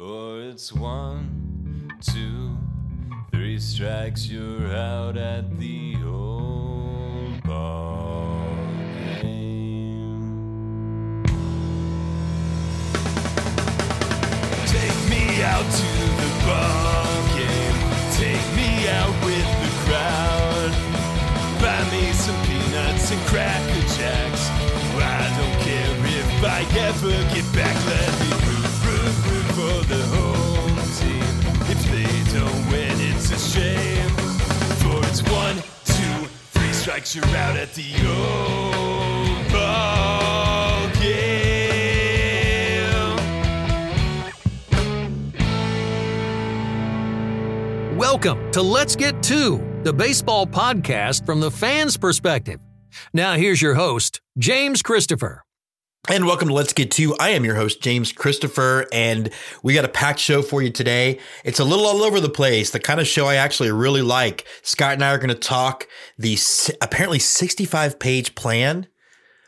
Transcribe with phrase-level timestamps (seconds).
[0.00, 2.56] For it's one, two,
[3.30, 8.46] three strikes, you're out at the old ball
[9.20, 11.22] game.
[14.64, 15.99] Take me out to
[36.90, 41.16] strikes, out at the old ball game.
[47.96, 52.58] Welcome to Let's Get Two, the baseball podcast from the fans' perspective.
[53.12, 55.44] Now, here's your host, James Christopher.
[56.08, 57.14] And welcome to Let's Get Two.
[57.20, 59.30] I am your host, James Christopher, and
[59.62, 61.20] we got a packed show for you today.
[61.44, 64.46] It's a little all over the place, the kind of show I actually really like.
[64.62, 65.86] Scott and I are going to talk
[66.18, 66.38] the
[66.80, 68.88] apparently 65 page plan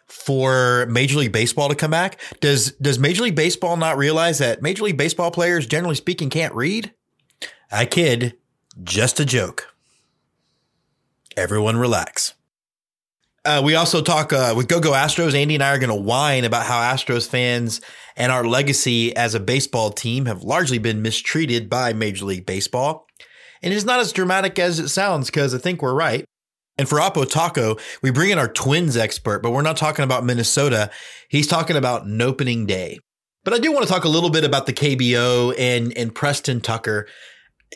[0.07, 2.21] for Major League Baseball to come back.
[2.41, 6.55] Does, does Major League Baseball not realize that Major League Baseball players, generally speaking, can't
[6.55, 6.93] read?
[7.73, 8.37] I kid,
[8.85, 9.75] just a joke.
[11.35, 12.35] Everyone relax.
[13.45, 15.35] Uh, we also talk uh, with Go Go Astros.
[15.35, 17.81] Andy and I are going to whine about how Astros fans
[18.17, 23.07] and our legacy as a baseball team have largely been mistreated by Major League Baseball.
[23.61, 26.25] And it's not as dramatic as it sounds because I think we're right.
[26.79, 30.25] And for Oppo Talko, we bring in our twins expert, but we're not talking about
[30.25, 30.91] Minnesota.
[31.29, 32.99] He's talking about an opening day.
[33.45, 36.61] But I do want to talk a little bit about the KBO and, and Preston
[36.61, 37.09] Tucker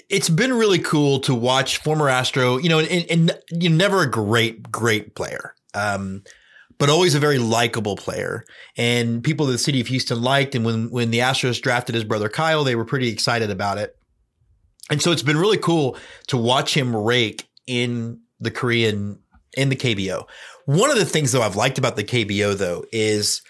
[0.09, 4.03] it's been really cool to watch former Astro, you know, and, and, you know, never
[4.03, 5.55] a great, great player.
[5.75, 6.23] Um,
[6.79, 8.45] but always a very likable player
[8.77, 10.55] and people in the city of Houston liked.
[10.55, 13.97] And when, when the Astros drafted his brother Kyle, they were pretty excited about it.
[14.91, 15.97] And so it's been really cool
[16.29, 19.19] to watch him rake in the Korean,
[19.57, 20.27] in the KBO.
[20.67, 23.43] One of the things though I've liked about the KBO though is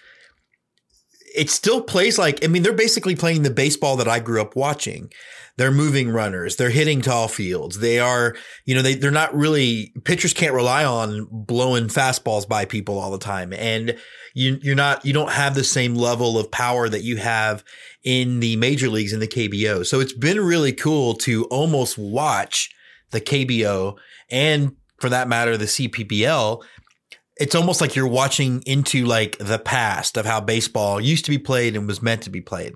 [1.37, 4.57] it still plays like, I mean, they're basically playing the baseball that I grew up
[4.57, 5.13] watching.
[5.57, 6.57] They're moving runners.
[6.57, 7.79] They're hitting tall fields.
[7.79, 12.65] They are, you know, they, they're not really, pitchers can't rely on blowing fastballs by
[12.65, 13.53] people all the time.
[13.53, 13.97] And
[14.35, 17.65] you, you're not, you don't have the same level of power that you have
[18.05, 19.87] in the major leagues in the KBO.
[19.87, 22.71] So it's been really cool to almost watch
[23.11, 23.97] the KBO
[24.31, 26.63] and for that matter, the CPBL
[27.37, 31.39] it's almost like you're watching into like the past of how baseball used to be
[31.39, 32.75] played and was meant to be played.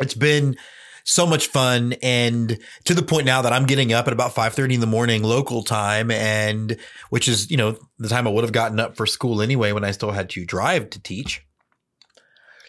[0.00, 0.56] It's been
[1.04, 4.74] so much fun and to the point now that I'm getting up at about 5:30
[4.74, 6.76] in the morning local time and
[7.10, 9.84] which is, you know, the time I would have gotten up for school anyway when
[9.84, 11.44] I still had to drive to teach.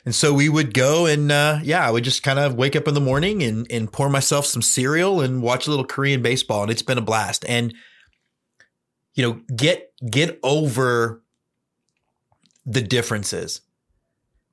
[0.05, 2.87] And so we would go and uh, yeah, I would just kind of wake up
[2.87, 6.63] in the morning and and pour myself some cereal and watch a little Korean baseball
[6.63, 7.45] and it's been a blast.
[7.47, 7.73] And
[9.13, 11.23] you know, get get over
[12.65, 13.61] the differences.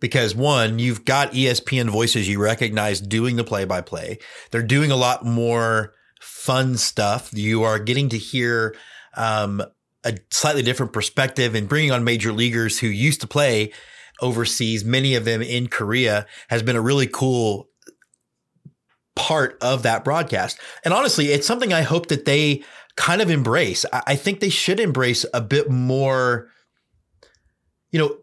[0.00, 4.18] Because one, you've got ESPN voices you recognize doing the play by play.
[4.50, 7.30] They're doing a lot more fun stuff.
[7.34, 8.74] You are getting to hear
[9.14, 9.62] um,
[10.04, 13.72] a slightly different perspective and bringing on major leaguers who used to play
[14.22, 17.68] overseas, many of them in Korea, has been a really cool
[19.16, 20.58] part of that broadcast.
[20.84, 22.62] And honestly, it's something I hope that they
[22.96, 23.84] kind of embrace.
[23.92, 26.48] I, think they should embrace a bit more,
[27.90, 28.16] you know,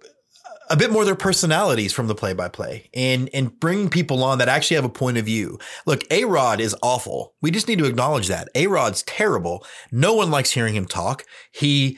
[0.69, 4.37] a bit more their personalities from the play by play and and bring people on
[4.37, 5.57] that actually have a point of view.
[5.85, 7.35] Look, A Rod is awful.
[7.41, 8.49] We just need to acknowledge that.
[8.53, 9.65] A Rod's terrible.
[9.91, 11.23] No one likes hearing him talk.
[11.51, 11.97] He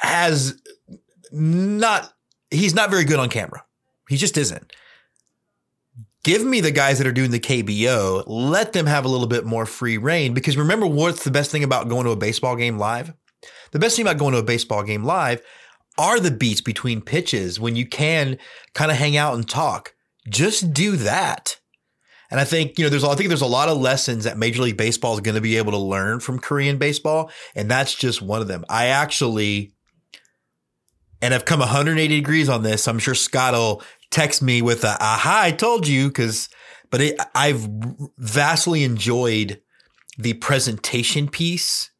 [0.00, 0.60] has
[1.30, 2.12] not
[2.50, 3.64] he's not very good on camera.
[4.08, 4.72] He just isn't.
[6.22, 8.24] Give me the guys that are doing the KBO.
[8.26, 11.64] Let them have a little bit more free reign because remember what's the best thing
[11.64, 13.14] about going to a baseball game live?
[13.72, 15.40] The best thing about going to a baseball game live
[15.96, 18.38] are the beats between pitches when you can
[18.74, 19.94] kind of hang out and talk.
[20.28, 21.58] Just do that.
[22.30, 24.62] And I think, you know, there's, I think there's a lot of lessons that Major
[24.62, 27.30] League Baseball is going to be able to learn from Korean baseball.
[27.56, 28.64] And that's just one of them.
[28.68, 29.72] I actually,
[31.20, 32.86] and I've come 180 degrees on this.
[32.86, 36.10] I'm sure Scott will text me with a, aha, I told you.
[36.10, 36.48] Cause,
[36.90, 37.68] but it, I've
[38.18, 39.60] vastly enjoyed
[40.18, 41.90] the presentation piece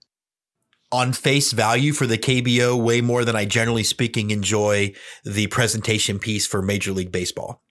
[0.93, 4.93] on face value for the KBO way more than I generally speaking enjoy
[5.25, 7.62] the presentation piece for Major League Baseball.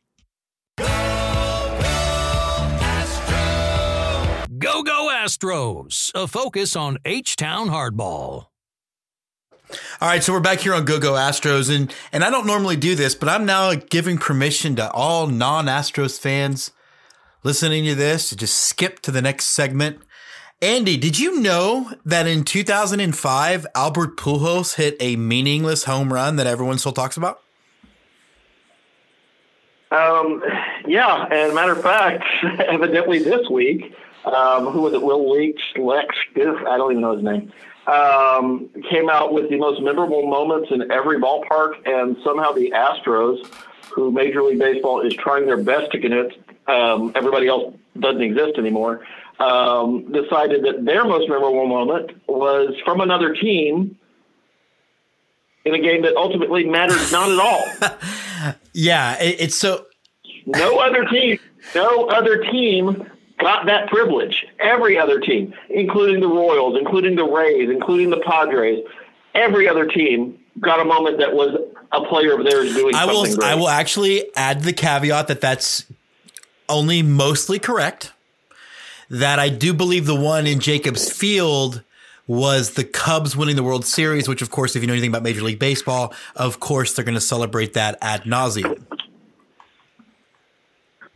[4.58, 8.49] Go Go Astros, a focus on H Town hardball.
[10.02, 12.76] All right, so we're back here on Go Go Astros, and and I don't normally
[12.76, 16.72] do this, but I'm now giving permission to all non Astros fans.
[17.44, 20.00] listening to this, to just skip to the next segment.
[20.62, 26.48] Andy, did you know that in 2005, Albert Pujols hit a meaningless home run that
[26.48, 27.42] everyone still talks about?
[29.92, 30.44] Um,
[30.88, 32.24] yeah, and matter of fact,
[32.60, 33.96] evidently this week,
[34.26, 35.02] um, who was it?
[35.02, 37.54] Will Leitch, Lex, I don't even know his name,
[37.90, 43.46] um, came out with the most memorable moments in every ballpark, and somehow the Astros,
[43.94, 46.34] who Major League Baseball is trying their best to convince
[46.68, 49.06] um, everybody else doesn't exist anymore,
[49.40, 53.98] um, decided that their most memorable moment was from another team
[55.66, 58.54] in a game that ultimately mattered not at all.
[58.74, 59.86] yeah, it, it's so.
[60.46, 61.40] No other team,
[61.74, 63.10] no other team
[63.40, 64.46] got that privilege.
[64.60, 68.84] Every other team, including the Royals, including the Rays, including the Padres,
[69.34, 71.58] every other team got a moment that was
[71.92, 75.86] a player of theirs doing I will, I will actually add the caveat that that's
[76.68, 78.14] only mostly correct.
[79.10, 81.84] That I do believe the one in Jacobs Field
[82.28, 85.24] was the Cubs winning the World Series, which, of course, if you know anything about
[85.24, 88.86] Major League Baseball, of course, they're going to celebrate that ad nauseum.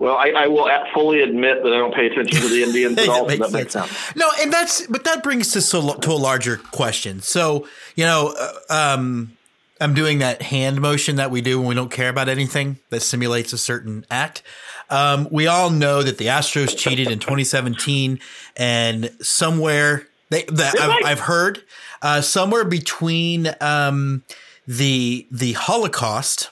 [0.03, 3.07] Well, I, I, will fully admit that I don't pay attention to the Indians at
[3.07, 3.25] all.
[3.25, 4.15] that makes, that makes sense.
[4.17, 7.21] No, and that's but that brings to so, to a larger question.
[7.21, 9.37] So you know, uh, um,
[9.79, 12.99] I'm doing that hand motion that we do when we don't care about anything that
[12.99, 14.43] simulates a certain act.
[14.89, 18.19] Um, we all know that the Astros cheated in 2017,
[18.57, 21.63] and somewhere they, the, I've, I've, heard
[22.01, 24.23] uh, somewhere between um,
[24.67, 26.49] the the Holocaust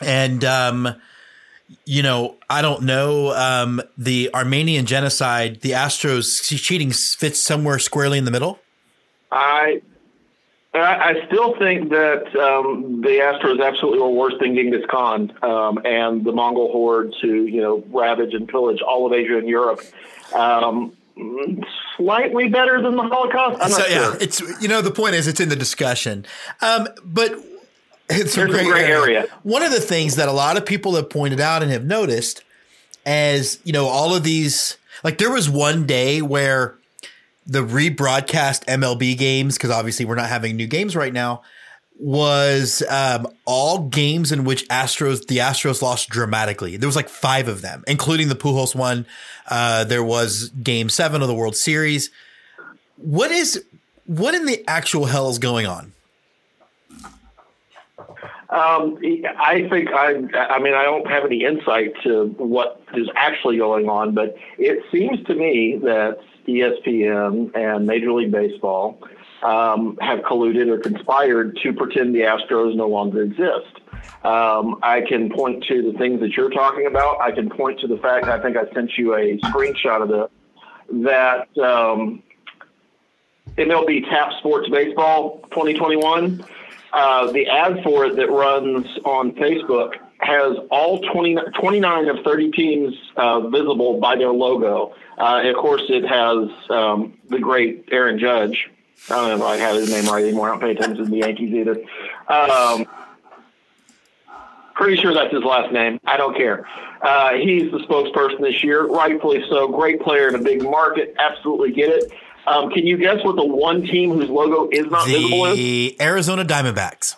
[0.00, 0.96] and um,
[1.84, 5.60] you know I don't know um, the Armenian genocide.
[5.60, 8.58] The Astros cheating fits somewhere squarely in the middle.
[9.30, 9.82] I
[10.74, 16.24] I still think that um, the Astros absolutely were worse than Genghis Khan um, and
[16.24, 19.80] the Mongol hordes who, you know, ravage and pillage all of Asia and Europe.
[20.34, 20.96] Um,
[21.96, 23.74] slightly better than the Holocaust.
[23.74, 26.24] So, yeah, it's you know the point is it's in the discussion,
[26.62, 27.38] um, but
[28.10, 29.20] it's a great, a great area.
[29.20, 29.26] area.
[29.42, 32.42] One of the things that a lot of people have pointed out and have noticed,
[33.06, 36.76] as you know, all of these like there was one day where
[37.46, 41.42] the rebroadcast MLB games because obviously we're not having new games right now
[41.98, 46.76] was um, all games in which Astros the Astros lost dramatically.
[46.76, 49.06] There was like five of them, including the Pujols one.
[49.48, 52.10] Uh, there was Game Seven of the World Series.
[52.96, 53.64] What is
[54.06, 55.92] what in the actual hell is going on?
[58.52, 58.98] Um,
[59.38, 63.88] I think I, I mean, I don't have any insight to what is actually going
[63.88, 68.98] on, but it seems to me that ESPN and Major League Baseball
[69.42, 73.80] um, have colluded or conspired to pretend the Astros no longer exist.
[74.22, 77.22] Um, I can point to the things that you're talking about.
[77.22, 80.30] I can point to the fact, I think I sent you a screenshot of it,
[81.04, 82.22] that um,
[83.56, 86.44] MLB Tap Sports Baseball 2021,
[86.92, 92.50] uh, the ad for it that runs on Facebook has all 20, 29 of 30
[92.52, 94.94] teams uh, visible by their logo.
[95.18, 98.70] Uh, of course, it has um, the great Aaron Judge
[99.10, 100.48] I don't know if I have his name right anymore.
[100.48, 101.82] I don't pay attention to the Yankees either.
[102.28, 102.86] Um,
[104.74, 105.98] pretty sure that's his last name.
[106.04, 106.66] I don't care.
[107.02, 109.66] Uh, he's the spokesperson this year, rightfully so.
[109.66, 111.16] Great player in a big market.
[111.18, 112.12] Absolutely get it.
[112.46, 115.56] Um, can you guess what the one team whose logo is not the visible is?
[115.56, 117.16] The Arizona Diamondbacks.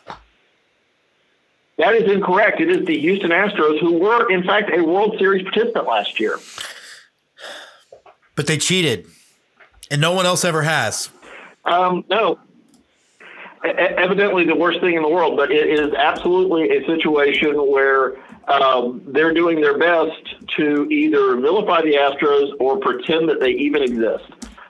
[1.78, 2.60] That is incorrect.
[2.60, 6.38] It is the Houston Astros, who were, in fact, a World Series participant last year.
[8.36, 9.06] But they cheated,
[9.90, 11.08] and no one else ever has.
[11.64, 12.38] Um, no.
[13.64, 18.16] E- evidently, the worst thing in the world, but it is absolutely a situation where
[18.48, 23.82] um, they're doing their best to either vilify the Astros or pretend that they even
[23.82, 24.26] exist.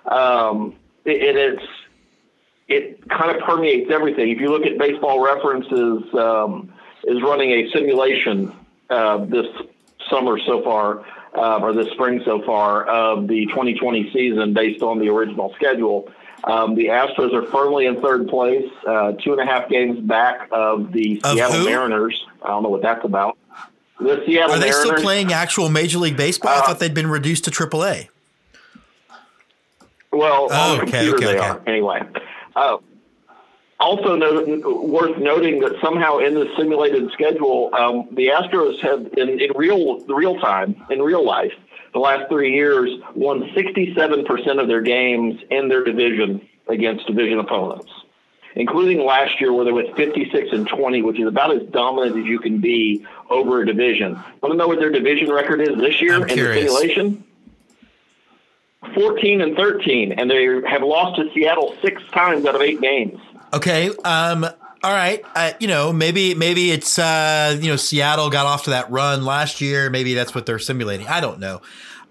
[0.07, 0.75] Um,
[1.07, 1.63] and it's
[2.69, 4.31] it kind of permeates everything.
[4.31, 6.73] If you look at Baseball References, um,
[7.05, 8.53] is running a simulation
[8.89, 9.47] uh, this
[10.09, 14.99] summer so far, uh, or this spring so far, of the 2020 season based on
[14.99, 16.09] the original schedule.
[16.45, 20.49] Um, the Astros are firmly in third place, uh, two and a half games back
[20.53, 21.65] of the of Seattle who?
[21.67, 22.27] Mariners.
[22.43, 23.37] I don't know what that's about.
[24.01, 26.51] The Seattle Are they Mariners, still playing actual Major League Baseball?
[26.53, 28.09] I Uh, thought they'd been reduced to AAA.
[30.15, 31.49] Well, Oh, on okay, computer okay, they okay.
[31.49, 32.03] are anyway.
[32.57, 32.77] Uh,
[33.81, 34.47] also, note,
[34.89, 40.01] worth noting that somehow in the simulated schedule, um, the Astros have in, in real
[40.07, 41.53] real time, in real life,
[41.93, 47.91] the last three years, won 67% of their games in their division against division opponents.
[48.57, 52.25] including last year where they went 56 and 20, which is about as dominant as
[52.25, 54.15] you can be over a division.
[54.41, 57.25] Want to know what their division record is this year I'm in the simulation?
[58.95, 63.21] 14 and 13, and they have lost to Seattle six times out of eight games.
[63.53, 63.91] Okay.
[64.05, 64.45] Um.
[64.85, 65.23] All right.
[65.35, 69.25] Uh, you know, maybe maybe it's uh, you know Seattle got off to that run
[69.25, 69.89] last year.
[69.89, 71.07] Maybe that's what they're simulating.
[71.09, 71.63] I don't know.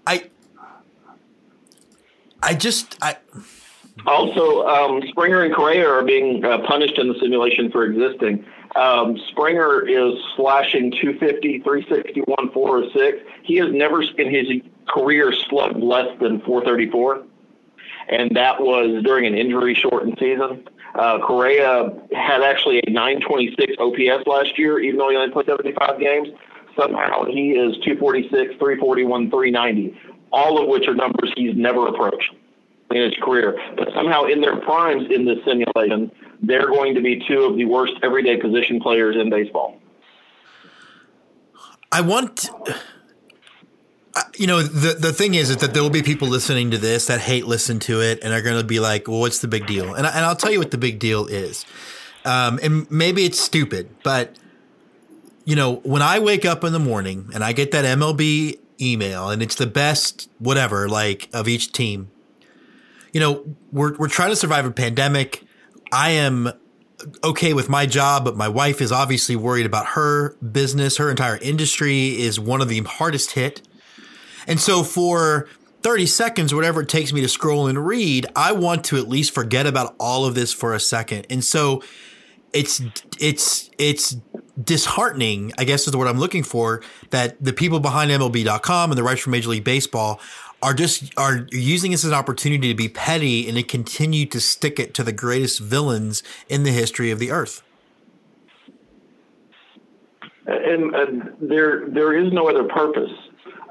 [0.06, 0.28] I
[2.42, 3.16] I just I
[4.06, 8.44] Also, um, Springer and Correa are being uh, punished in the simulation for existing.
[8.76, 13.24] Um, Springer is slashing 250, 361, 406.
[13.44, 14.48] He has never in his
[14.88, 17.22] career slugged less than 434,
[18.08, 20.68] and that was during an injury shortened season.
[20.94, 25.98] Uh, Correa had actually a 926 OPS last year, even though he only played 75
[25.98, 26.28] games.
[26.76, 30.00] Somehow he is 246, 341, 390,
[30.32, 32.34] all of which are numbers he's never approached
[32.90, 33.58] in his career.
[33.76, 36.10] But somehow in their primes in this simulation,
[36.42, 39.80] they're going to be two of the worst everyday position players in baseball.
[41.90, 42.50] I want.
[42.66, 42.74] uh,
[44.36, 47.06] You know the the thing is, is that there will be people listening to this
[47.06, 49.66] that hate listen to it and are going to be like, "Well, what's the big
[49.66, 51.66] deal?" And I, and I'll tell you what the big deal is.
[52.24, 54.36] Um, and maybe it's stupid, but
[55.44, 59.28] you know, when I wake up in the morning and I get that MLB email
[59.28, 62.10] and it's the best whatever like of each team,
[63.12, 65.44] you know, we're we're trying to survive a pandemic.
[65.92, 66.52] I am
[67.22, 70.96] okay with my job, but my wife is obviously worried about her business.
[70.96, 73.62] Her entire industry is one of the hardest hit.
[74.46, 75.48] And so for
[75.82, 79.32] 30 seconds, whatever it takes me to scroll and read, I want to at least
[79.32, 81.26] forget about all of this for a second.
[81.30, 81.82] And so
[82.52, 82.80] it's,
[83.20, 84.16] it's, it's
[84.62, 88.98] disheartening, I guess is the word I'm looking for, that the people behind MLB.com and
[88.98, 90.20] the rights for Major League Baseball
[90.62, 94.40] are just are using this as an opportunity to be petty and to continue to
[94.40, 97.62] stick it to the greatest villains in the history of the earth.
[100.46, 103.10] and, there there is no other purpose.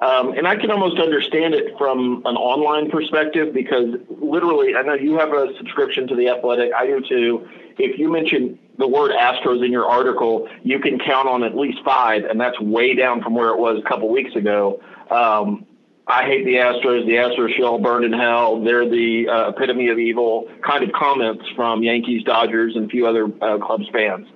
[0.04, 4.96] Um, and I can almost understand it from an online perspective because literally, I know
[4.96, 6.74] you have a subscription to the Athletic.
[6.74, 7.48] I do too.
[7.78, 11.78] If you mention the word Astros in your article, you can count on at least
[11.86, 14.82] five, and that's way down from where it was a couple weeks ago.
[15.10, 15.66] Um,
[16.06, 17.06] I hate the Astros.
[17.06, 18.62] The Astros shall burn in hell.
[18.62, 20.50] They're the uh, epitome of evil.
[20.68, 24.28] Kind of comments from Yankees, Dodgers, and a few other uh, clubs fans.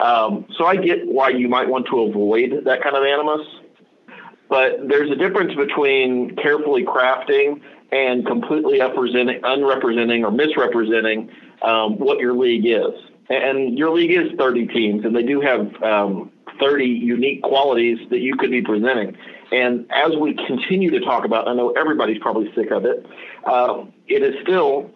[0.00, 3.46] Um, so I get why you might want to avoid that kind of animus,
[4.48, 7.60] but there's a difference between carefully crafting
[7.92, 11.30] and completely unrepresenting, or misrepresenting
[11.62, 12.94] um, what your league is.
[13.28, 18.20] And your league is 30 teams, and they do have um, 30 unique qualities that
[18.20, 19.16] you could be presenting.
[19.52, 23.06] And as we continue to talk about, I know everybody's probably sick of it.
[23.44, 24.90] Um, it is still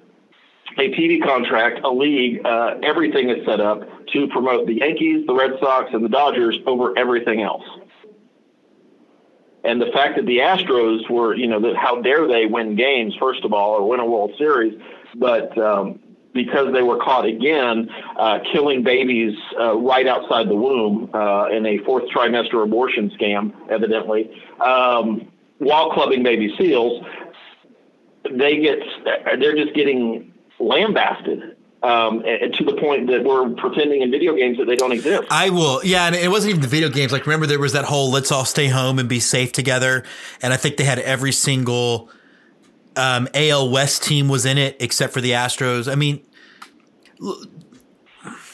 [0.78, 5.34] a TV contract, a league, uh, everything is set up to promote the Yankees, the
[5.34, 7.64] Red Sox, and the Dodgers over everything else.
[9.64, 13.14] And the fact that the Astros were, you know, that how dare they win games,
[13.18, 14.80] first of all, or win a World Series,
[15.16, 15.98] but um,
[16.32, 21.66] because they were caught again uh, killing babies uh, right outside the womb uh, in
[21.66, 24.30] a fourth trimester abortion scam, evidently,
[24.64, 27.04] um, while clubbing baby seals,
[28.30, 28.78] they get
[29.38, 34.66] they're just getting lambasted um, to the point that we're pretending in video games that
[34.66, 35.24] they don't exist.
[35.30, 37.12] I will, yeah, and it wasn't even the video games.
[37.12, 40.04] Like, remember there was that whole "Let's all stay home and be safe together,"
[40.42, 42.10] and I think they had every single
[42.96, 45.90] um, AL West team was in it except for the Astros.
[45.90, 46.22] I mean,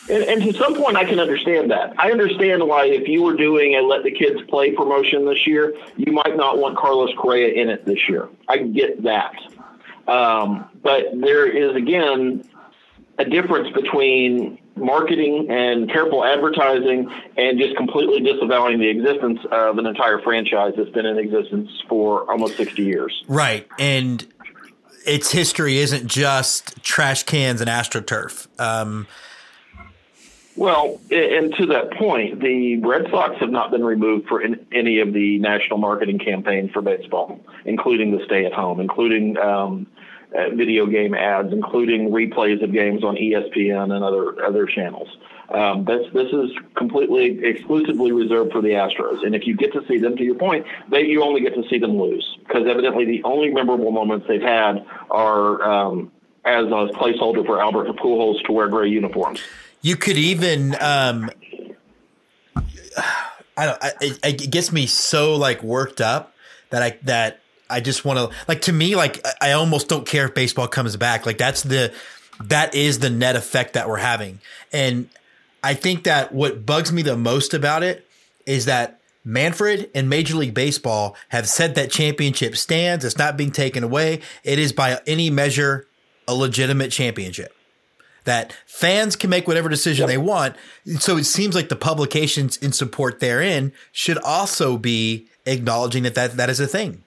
[0.09, 1.95] And, and to some point, I can understand that.
[1.99, 5.75] I understand why, if you were doing a let the kids play promotion this year,
[5.97, 8.29] you might not want Carlos Correa in it this year.
[8.49, 9.35] I get that.
[10.07, 12.45] Um, but there is, again,
[13.19, 19.87] a difference between marketing and careful advertising and just completely disavowing the existence of an
[19.87, 23.25] entire franchise that's been in existence for almost 60 years.
[23.29, 24.27] right, and
[25.07, 28.49] its history isn't just trash cans and astroturf.
[28.61, 29.07] Um,
[30.57, 35.01] Well, and to that point, the Red Sox have not been removed for in, any
[35.01, 39.87] of the national marketing campaigns for baseball, including the stay at home, including um,
[40.55, 45.09] video game ads, including replays of games on ESPN and other other channels.
[45.53, 49.87] Um, this this is completely exclusively reserved for the Astros, and if you get to
[49.87, 53.05] see them, to your point, they you only get to see them lose because evidently
[53.05, 56.11] the only memorable moments they've had are um,
[56.45, 59.41] as a placeholder for Albert Pujols to wear gray uniforms.
[59.83, 61.31] You could even, um,
[63.57, 66.35] I don't, I, it, it gets me so like worked up
[66.71, 70.27] that I, that I just want to, like, to me, like, I- almost don't care
[70.27, 71.27] if baseball comes back.
[71.27, 71.93] Like, that's the,
[72.45, 74.41] that is the net effect that we're having.
[74.73, 75.09] And
[75.63, 78.07] I think that what bugs me the most about it
[78.45, 83.05] is that Manfred and Major League Baseball have said that championship stands.
[83.05, 84.21] It's not being taken away.
[84.45, 85.89] It is by any measure
[86.29, 87.53] a legitimate championship.
[88.23, 90.09] That fans can make whatever decision yep.
[90.09, 90.57] they want.
[90.99, 96.37] So it seems like the publications in support therein should also be acknowledging that that,
[96.37, 97.03] that is a thing.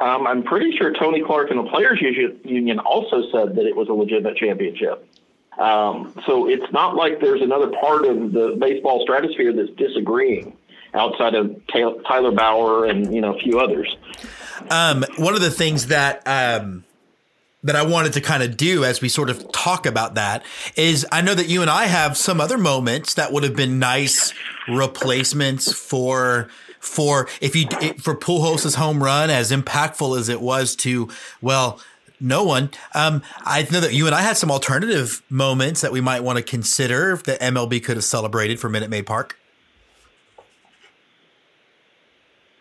[0.00, 3.88] Um, I'm pretty sure Tony Clark and the Players Union also said that it was
[3.88, 5.06] a legitimate championship.
[5.58, 10.56] Um, so it's not like there's another part of the baseball stratosphere that's disagreeing
[10.94, 13.94] outside of Tyler Bauer and you know a few others.
[14.70, 16.84] Um, one of the things that um,
[17.62, 20.42] that I wanted to kind of do as we sort of talk about that
[20.76, 23.78] is I know that you and I have some other moments that would have been
[23.78, 24.32] nice
[24.66, 26.48] replacements for
[26.80, 27.66] for if you
[27.98, 31.08] for Pujols' home run as impactful as it was to
[31.40, 31.80] well
[32.20, 32.70] no one.
[32.94, 36.36] Um, I know that you and I had some alternative moments that we might want
[36.36, 39.38] to consider that MLB could have celebrated for Minute Maid Park.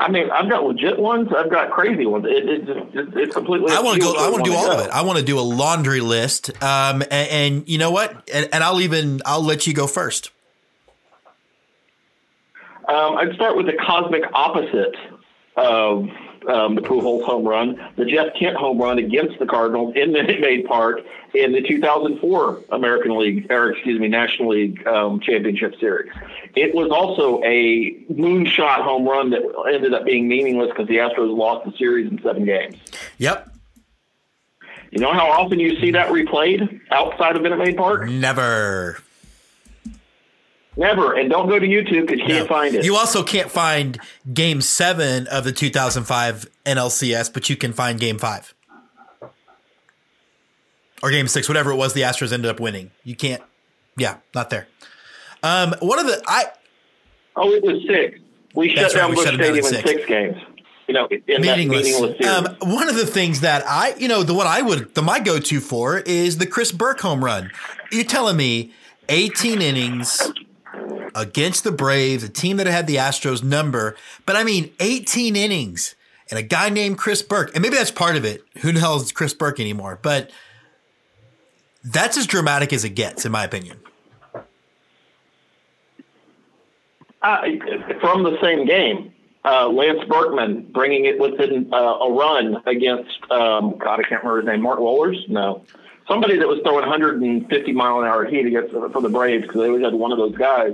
[0.01, 1.27] I mean, I've got legit ones.
[1.35, 2.25] I've got crazy ones.
[2.25, 3.73] It, it just, it's completely.
[3.73, 4.15] I want to go.
[4.17, 4.89] I want to do all of it.
[4.91, 6.51] I want to do a laundry list.
[6.63, 8.11] Um, and, and you know what?
[8.33, 10.31] And, and, I'll even I'll let you go first.
[12.89, 14.95] Um, I'd start with the cosmic opposite
[15.55, 16.09] of
[16.47, 20.41] um, the Pujols home run, the Jeff Kent home run against the Cardinals in Minute
[20.41, 21.01] Maid Park
[21.35, 26.11] in the 2004 American League, or excuse me, National League um, Championship Series.
[26.55, 29.41] It was also a moonshot home run that
[29.71, 32.77] ended up being meaningless because the Astros lost the series in seven games.
[33.19, 33.53] Yep.
[34.89, 38.09] You know how often you see that replayed outside of Minute Maid Park?
[38.09, 38.97] Never.
[40.79, 41.13] Never.
[41.13, 42.37] And don't go to YouTube because you no.
[42.37, 42.85] can't find it.
[42.85, 43.99] You also can't find
[44.33, 48.53] game seven of the 2005 NLCS, but you can find game five
[51.03, 52.91] or game six, whatever it was the Astros ended up winning.
[53.03, 53.43] You can't,
[53.97, 54.67] yeah, not there.
[55.43, 56.45] Um, one of the, I,
[57.35, 58.19] oh, it was six.
[58.55, 59.83] We shut down right, Busch Stadium in six.
[59.83, 60.37] six games.
[60.87, 61.85] You know, meaningless.
[61.85, 65.01] meaningless um, one of the things that I, you know, the one I would, the
[65.01, 67.51] my go to for is the Chris Burke home run.
[67.91, 68.71] You're telling me
[69.09, 70.31] 18 innings,
[71.15, 73.95] against the Braves, a team that had the Astros number.
[74.25, 75.95] But I mean, 18 innings
[76.29, 77.53] and a guy named Chris Burke.
[77.53, 78.43] And maybe that's part of it.
[78.61, 79.99] Who the hell is Chris Burke anymore?
[80.01, 80.31] But
[81.83, 83.79] that's as dramatic as it gets, in my opinion.
[87.21, 87.41] Uh,
[87.99, 93.77] from the same game, uh, Lance Berkman bringing it within uh, a run against, um,
[93.77, 95.27] God, I can't remember his name, Mark Wohlers?
[95.27, 95.65] No.
[96.07, 99.67] Somebody that was throwing 150 mile an hour heat against for the Braves because they
[99.67, 100.73] always had one of those guys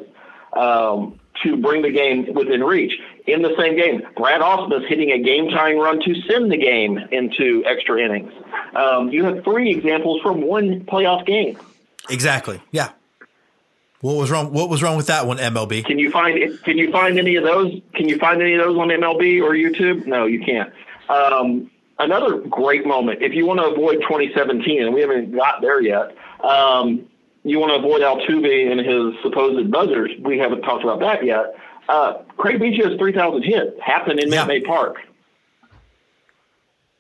[0.55, 2.93] um, to bring the game within reach.
[3.27, 6.97] In the same game, Brad Ausmus hitting a game tying run to send the game
[7.11, 8.31] into extra innings.
[8.75, 11.57] Um, you have three examples from one playoff game.
[12.09, 12.61] Exactly.
[12.71, 12.89] Yeah.
[14.01, 14.53] What was wrong?
[14.53, 15.83] What was wrong with that one, MLB?
[15.83, 17.81] Can you find Can you find any of those?
[17.95, 20.05] Can you find any of those on MLB or YouTube?
[20.05, 20.71] No, you can't.
[21.09, 23.23] Um, another great moment.
[23.23, 27.07] If you want to avoid 2017, and we haven't got there yet, um,
[27.45, 30.11] you want to avoid Altuve and his supposed buzzers.
[30.19, 31.55] We haven't talked about that yet.
[31.87, 34.45] Uh, Craig Biggio's 3,000 hits happened in yeah.
[34.45, 34.97] May Park.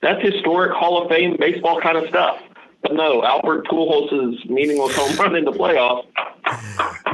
[0.03, 2.39] That's historic Hall of Fame baseball kind of stuff.
[2.83, 6.05] But no, Albert Pujols' meaningless home run in the playoffs.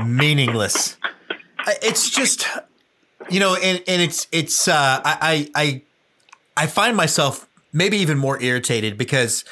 [0.06, 0.98] meaningless.
[1.82, 2.46] It's just,
[3.30, 5.82] you know, and, and it's it's uh, I I
[6.58, 9.46] I find myself maybe even more irritated because,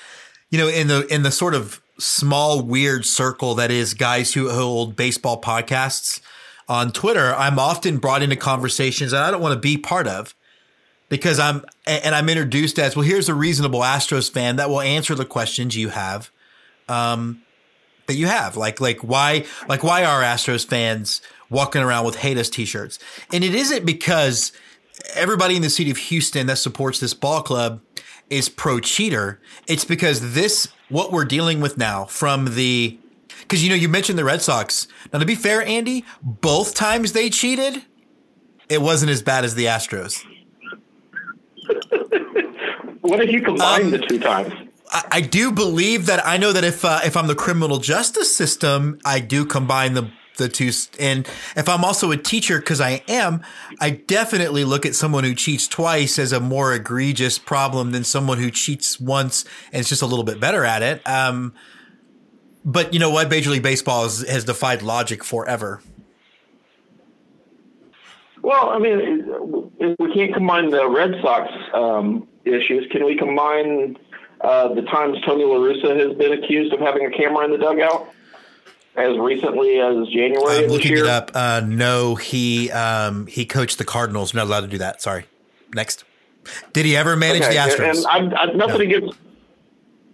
[0.49, 4.49] you know, in the in the sort of small weird circle that is guys who
[4.49, 6.21] hold baseball podcasts
[6.67, 10.35] on Twitter, I'm often brought into conversations that I don't want to be part of
[11.09, 13.03] because I'm and I'm introduced as well.
[13.03, 16.29] Here's a reasonable Astros fan that will answer the questions you have,
[16.87, 17.41] um,
[18.07, 22.37] that you have like like why like why are Astros fans walking around with hate
[22.37, 22.99] us t-shirts?
[23.33, 24.51] And it isn't because
[25.15, 27.81] everybody in the city of Houston that supports this ball club
[28.29, 29.39] is pro cheater.
[29.67, 32.99] It's because this what we're dealing with now from the
[33.41, 34.87] because you know you mentioned the Red Sox.
[35.13, 37.83] Now to be fair, Andy, both times they cheated,
[38.67, 40.23] it wasn't as bad as the Astros.
[43.01, 44.53] what if you combine um, the two times?
[44.91, 48.35] I, I, do believe that I know that if uh, if I'm the criminal justice
[48.35, 50.71] system, I do combine the the two.
[50.99, 53.41] And if I'm also a teacher, because I am,
[53.79, 58.39] I definitely look at someone who cheats twice as a more egregious problem than someone
[58.39, 61.07] who cheats once and is just a little bit better at it.
[61.07, 61.53] Um,
[62.65, 63.29] but you know what?
[63.29, 65.81] Major League Baseball has, has defied logic forever.
[68.41, 72.87] Well, I mean, we can't combine the Red Sox um, issues.
[72.91, 73.97] Can we combine
[74.41, 77.57] uh, the times Tony La Russa has been accused of having a camera in the
[77.57, 78.13] dugout?
[78.99, 81.05] As recently as January I'm of this looking year.
[81.05, 81.31] it up.
[81.33, 84.33] Uh, no, he um, he coached the Cardinals.
[84.33, 85.01] We're not allowed to do that.
[85.01, 85.25] Sorry.
[85.73, 86.03] Next.
[86.73, 88.03] Did he ever manage Okay, the Astros?
[88.09, 88.95] And nothing No.
[88.95, 89.17] against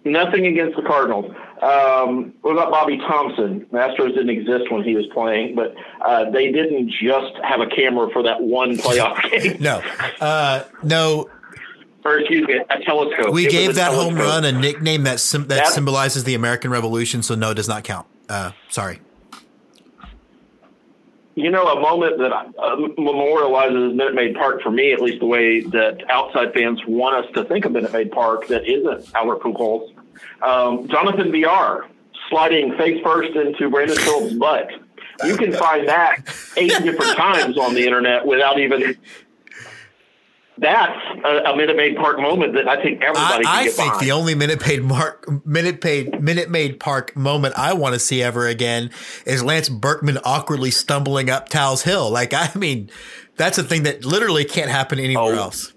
[0.04, 1.34] nothing against the Cardinals.
[1.62, 3.66] Um, what about Bobby Thomson?
[3.72, 5.74] The Astros didn't exist when he was playing, but
[6.06, 9.58] uh, they didn't just have a camera for that one playoff game.
[9.62, 9.82] no,
[10.22, 11.30] uh, no.
[12.04, 13.34] or excuse me, a telescope.
[13.34, 16.70] We It gave that home run a nickname that sim- that That- symbolizes the American
[16.72, 17.24] Revolution.
[17.24, 18.06] So no, it does not count.
[18.30, 19.00] Uh, sorry.
[21.36, 25.26] You know, a moment that uh, memorializes Minute Maid Park for me, at least the
[25.26, 29.42] way that outside fans want us to think of Minute Maid Park, that isn't Albert
[29.42, 29.94] Pujols.
[30.42, 31.88] Um, Jonathan Villar
[32.30, 34.70] sliding face first into Brandon Phillips' butt.
[35.26, 36.20] You can find that
[36.58, 38.98] eight different times on the internet without even.
[40.58, 43.74] That's a, a Minute Maid Park moment that I think I, everybody can I get
[43.74, 44.06] think behind.
[44.08, 48.24] the only Minute Maid Mark Minute Maid Minute Maid Park moment I want to see
[48.24, 48.90] ever again
[49.26, 52.10] is Lance Berkman awkwardly stumbling up Tal's Hill.
[52.10, 52.90] Like I mean,
[53.36, 55.38] that's a thing that literally can't happen anywhere Oh.
[55.38, 55.74] else.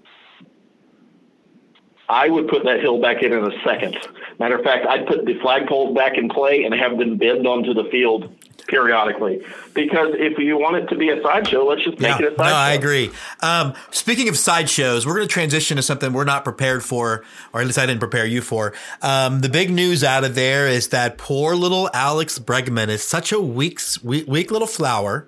[2.07, 3.95] I would put that hill back in in a second.
[4.39, 7.73] Matter of fact, I'd put the flagpoles back in play and have them bend onto
[7.73, 8.33] the field
[8.69, 9.43] periodically.
[9.73, 12.35] Because if you want it to be a sideshow, let's just make Yeah, it a
[12.37, 12.43] sideshow.
[12.51, 12.55] no.
[12.55, 13.11] I agree.
[13.41, 17.61] Um, speaking of sideshows, we're going to transition to something we're not prepared for, or
[17.61, 18.73] at least I didn't prepare you for.
[19.01, 23.31] Um, the big news out of there is that poor little Alex Bregman is such
[23.31, 25.27] a weak, weak, weak little flower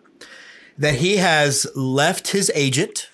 [0.77, 3.09] that he has left his agent.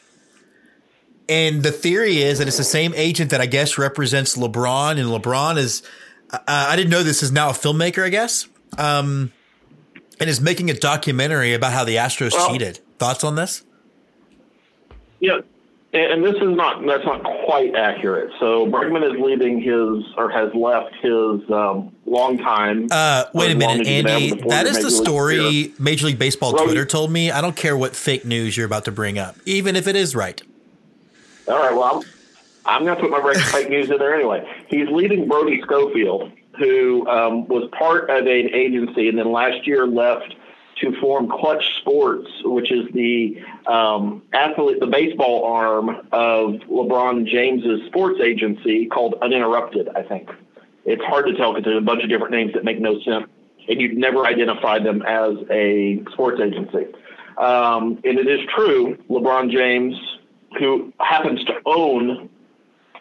[1.29, 5.09] And the theory is that it's the same agent that I guess represents LeBron, and
[5.09, 5.83] LeBron is,
[6.31, 9.33] uh, I didn't know this is now a filmmaker, I guess, um,
[10.19, 12.79] and is making a documentary about how the Astros Well- cheated.
[12.99, 13.63] Thoughts on this?
[15.19, 15.39] Yeah,
[15.93, 18.31] and, and this is not that's not quite accurate.
[18.39, 22.87] So Bregman is leaving his or has left his um, long time.
[22.91, 24.49] Uh, wait a minute, as he's been Andy.
[24.49, 25.73] That is the story.
[25.79, 27.31] Major League Baseball Twitter told me.
[27.31, 30.15] I don't care what fake news you're about to bring up, even if it is
[30.15, 30.41] right.
[31.47, 32.03] All right, well,
[32.65, 34.45] I'm, I'm going to put my fake news in there anyway.
[34.67, 39.87] He's leaving Brodie Scoffield, who um, was part of an agency and then last year
[39.87, 40.35] left
[40.81, 47.85] to form Klutch Sports, which is the um, athlete, the baseball arm of LeBron James's
[47.87, 50.29] sports agency called Uninterrupted, I think.
[50.85, 53.25] It's hard to tell because there's a bunch of different names that make no sense,
[53.67, 56.85] and you'd never identify them as a sports agency.
[57.37, 59.95] Um, and it is true, LeBron James,
[60.57, 62.29] who happens to own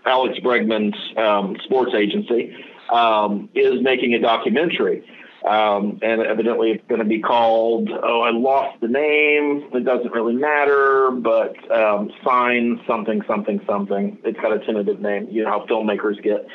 [0.04, 2.54] Alex Bregman's um, sports agency,
[2.92, 5.04] um, is making a documentary.
[5.46, 9.68] Um, and evidently it's going to be called, oh, I lost the name.
[9.72, 14.18] It doesn't really matter, but um, sign something, something, something.
[14.24, 15.28] It's got a tentative name.
[15.30, 16.46] You know how filmmakers get.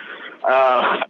[0.43, 1.03] Uh,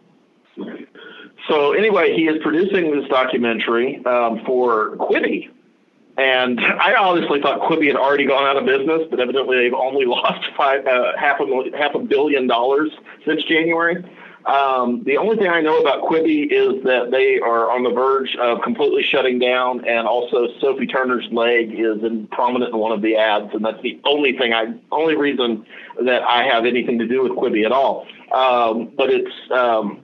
[1.48, 5.50] so anyway, he is producing this documentary um, for Quibi.
[6.18, 10.06] And I honestly thought Quibi had already gone out of business, but evidently they've only
[10.06, 12.92] lost five, uh, half a half a billion dollars
[13.26, 14.04] since January.
[14.46, 18.36] Um, the only thing I know about Quibi is that they are on the verge
[18.38, 23.02] of completely shutting down, and also Sophie Turner's leg is in prominent in one of
[23.02, 25.66] the ads, and that's the only thing I, only reason
[26.06, 28.08] that I have anything to do with Quibi at all.
[28.34, 30.04] Um, but it's um,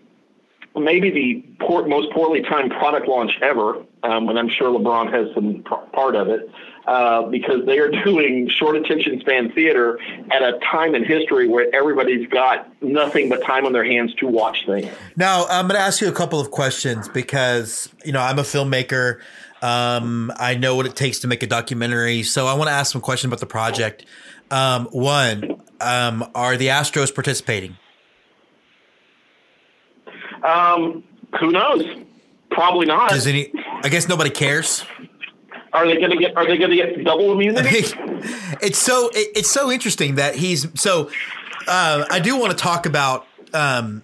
[0.75, 5.33] maybe the poor, most poorly timed product launch ever, um, and I'm sure LeBron has
[5.33, 6.49] some p- part of it,
[6.87, 9.99] uh, because they are doing short attention span theater
[10.31, 14.27] at a time in history where everybody's got nothing but time on their hands to
[14.27, 14.89] watch things.
[15.15, 18.43] Now, I'm going to ask you a couple of questions because, you know, I'm a
[18.43, 19.19] filmmaker.
[19.61, 22.23] Um, I know what it takes to make a documentary.
[22.23, 24.05] So I want to ask some questions about the project.
[24.49, 27.75] Um, one, um, are the Astros participating?
[30.43, 31.03] Um,
[31.39, 31.83] who knows?
[32.49, 33.09] Probably not.
[33.09, 33.51] Does any,
[33.83, 34.85] I guess nobody cares.
[35.77, 36.35] Are they going to get?
[36.35, 37.69] Are they going to get double immunity?
[38.61, 41.11] it's so it, it's so interesting that he's so.
[41.67, 44.01] Uh, I do want to talk about um,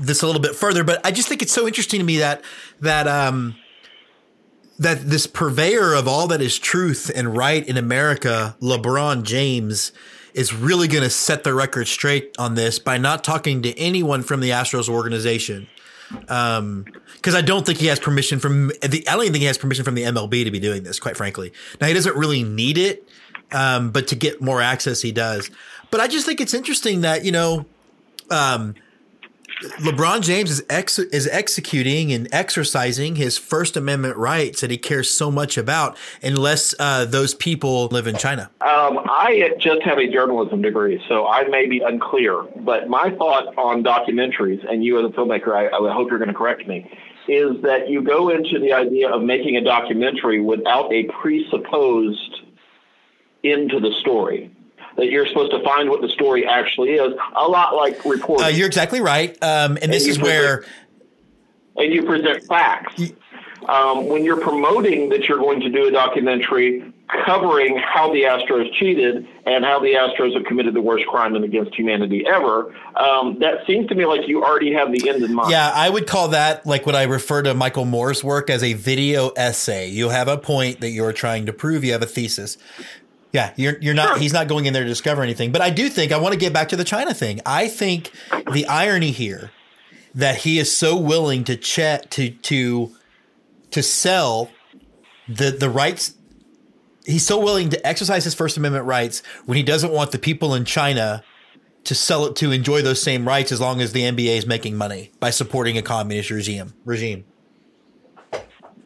[0.00, 2.42] this a little bit further, but I just think it's so interesting to me that
[2.80, 3.54] that um,
[4.78, 9.92] that this purveyor of all that is truth and right in America, LeBron James,
[10.34, 14.22] is really going to set the record straight on this by not talking to anyone
[14.22, 15.68] from the Astros organization.
[16.28, 19.04] Um, because I don't think he has permission from the.
[19.08, 21.00] I don't even think he has permission from the MLB to be doing this.
[21.00, 23.08] Quite frankly, now he doesn't really need it,
[23.52, 25.50] um, but to get more access, he does.
[25.90, 27.66] But I just think it's interesting that you know,
[28.30, 28.74] um,
[29.62, 35.08] LeBron James is ex- is executing and exercising his First Amendment rights that he cares
[35.08, 38.50] so much about, unless uh, those people live in China.
[38.60, 42.42] Um, I just have a journalism degree, so I may be unclear.
[42.56, 46.28] But my thought on documentaries, and you as a filmmaker, I, I hope you're going
[46.28, 46.90] to correct me,
[47.26, 52.42] is that you go into the idea of making a documentary without a presupposed
[53.42, 54.50] into the story
[54.96, 58.46] that you're supposed to find what the story actually is, a lot like reporting.
[58.46, 59.30] Uh, you're exactly right.
[59.42, 60.64] Um, and, and this is where.
[61.76, 63.12] And you present facts.
[63.68, 66.92] Um, when you're promoting that you're going to do a documentary
[67.24, 71.74] covering how the Astros cheated and how the Astros have committed the worst crime against
[71.74, 75.50] humanity ever, um, that seems to me like you already have the end in mind.
[75.50, 78.74] Yeah, I would call that like what I refer to Michael Moore's work as a
[78.74, 79.88] video essay.
[79.88, 82.58] You have a point that you're trying to prove, you have a thesis.
[83.36, 84.08] Yeah, you're you're not.
[84.08, 84.18] Sure.
[84.18, 85.52] He's not going in there to discover anything.
[85.52, 87.42] But I do think I want to get back to the China thing.
[87.44, 88.10] I think
[88.50, 89.50] the irony here
[90.14, 92.96] that he is so willing to chat to to
[93.72, 94.50] to sell
[95.28, 96.14] the the rights.
[97.04, 100.54] He's so willing to exercise his First Amendment rights when he doesn't want the people
[100.54, 101.22] in China
[101.84, 104.76] to sell it to enjoy those same rights as long as the NBA is making
[104.76, 107.26] money by supporting a communist regime regime.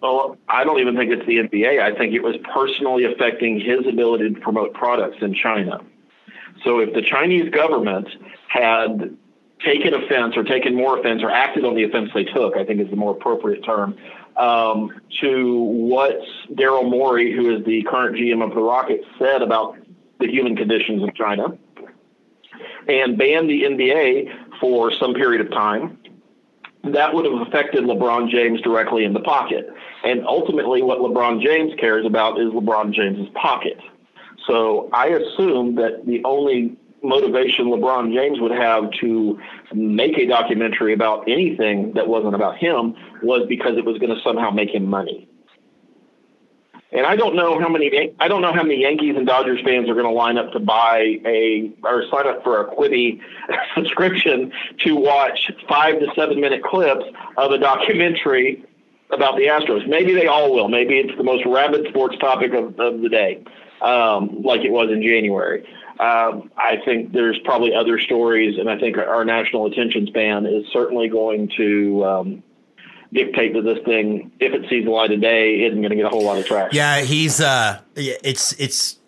[0.02, 1.80] Well, I don't even think it's the NBA.
[1.80, 5.80] I think it was personally affecting his ability to promote products in China.
[6.64, 8.08] So if the Chinese government
[8.48, 9.16] had
[9.64, 12.80] taken offense or taken more offense or acted on the offense they took, I think
[12.80, 13.96] is the more appropriate term,
[14.36, 16.18] um, to what
[16.52, 19.76] Daryl Morey, who is the current GM of the Rockets, said about
[20.18, 21.58] the human conditions in China,
[22.88, 25.98] and banned the NBA for some period of time,
[26.84, 29.68] that would have affected LeBron James directly in the pocket.
[30.04, 33.78] And ultimately, what LeBron James cares about is LeBron James's pocket.
[34.46, 39.38] So I assume that the only motivation LeBron James would have to
[39.74, 44.20] make a documentary about anything that wasn't about him was because it was going to
[44.22, 45.28] somehow make him money.
[46.92, 49.88] And I don't know how many I don't know how many Yankees and Dodgers fans
[49.88, 53.20] are going to line up to buy a or sign up for a Quibi
[53.74, 54.52] subscription
[54.84, 57.04] to watch five to seven minute clips
[57.36, 58.64] of a documentary
[59.12, 59.86] about the Astros.
[59.88, 60.68] Maybe they all will.
[60.68, 63.44] Maybe it's the most rabid sports topic of, of the day,
[63.82, 65.64] um, like it was in January.
[66.00, 70.64] Um, I think there's probably other stories, and I think our national attention span is
[70.72, 72.42] certainly going to um,
[73.12, 76.04] dictate that this thing, if it sees the light of day, isn't going to get
[76.06, 76.76] a whole lot of traction.
[76.76, 77.40] Yeah, he's.
[77.40, 79.00] Uh, it's it's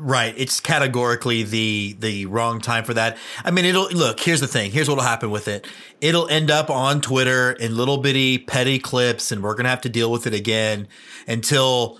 [0.00, 0.32] Right.
[0.36, 3.16] It's categorically the the wrong time for that.
[3.44, 4.70] I mean, it'll look, here's the thing.
[4.70, 5.66] Here's what'll happen with it.
[6.00, 9.80] It'll end up on Twitter in little bitty petty clips and we're going to have
[9.80, 10.86] to deal with it again
[11.26, 11.98] until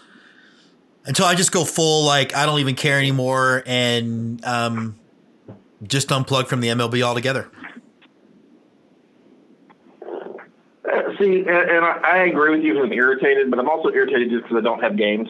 [1.07, 4.97] until I just go full like I don't even care anymore and um
[5.83, 7.51] just unplug from the MLB altogether.
[10.85, 14.31] Uh, see, and, and I, I agree with you I'm irritated, but I'm also irritated
[14.31, 15.29] just because I don't have games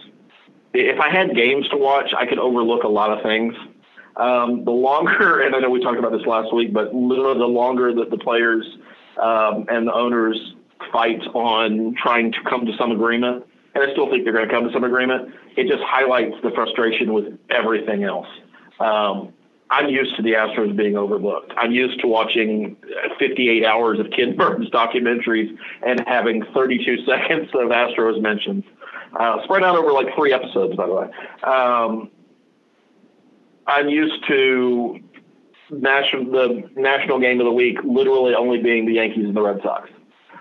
[0.74, 3.54] if I had games to watch, I could overlook a lot of things.
[4.16, 7.46] Um, the longer, and I know we talked about this last week, but literally the
[7.46, 8.66] longer that the players
[9.20, 10.54] um, and the owners
[10.92, 14.54] fight on trying to come to some agreement, and I still think they're going to
[14.54, 18.28] come to some agreement, it just highlights the frustration with everything else.
[18.80, 19.32] Um,
[19.70, 21.52] I'm used to the Astros being overlooked.
[21.56, 22.76] I'm used to watching
[23.18, 28.64] 58 hours of Ken Burns documentaries and having 32 seconds of Astros mentions
[29.18, 31.08] uh, spread out over like three episodes, by the way.
[31.42, 32.10] Um,
[33.66, 35.00] I'm used to
[35.70, 39.60] national the national game of the week literally only being the Yankees and the Red
[39.62, 39.90] Sox.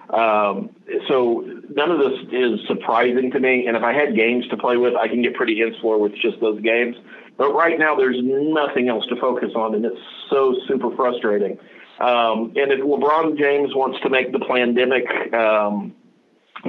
[0.09, 0.69] Um,
[1.09, 3.67] so none of this is surprising to me.
[3.67, 6.39] And if I had games to play with, I can get pretty insular with just
[6.39, 6.95] those games.
[7.37, 11.59] But right now, there's nothing else to focus on, and it's so super frustrating.
[11.99, 15.95] Um, and if LeBron James wants to make the pandemic um,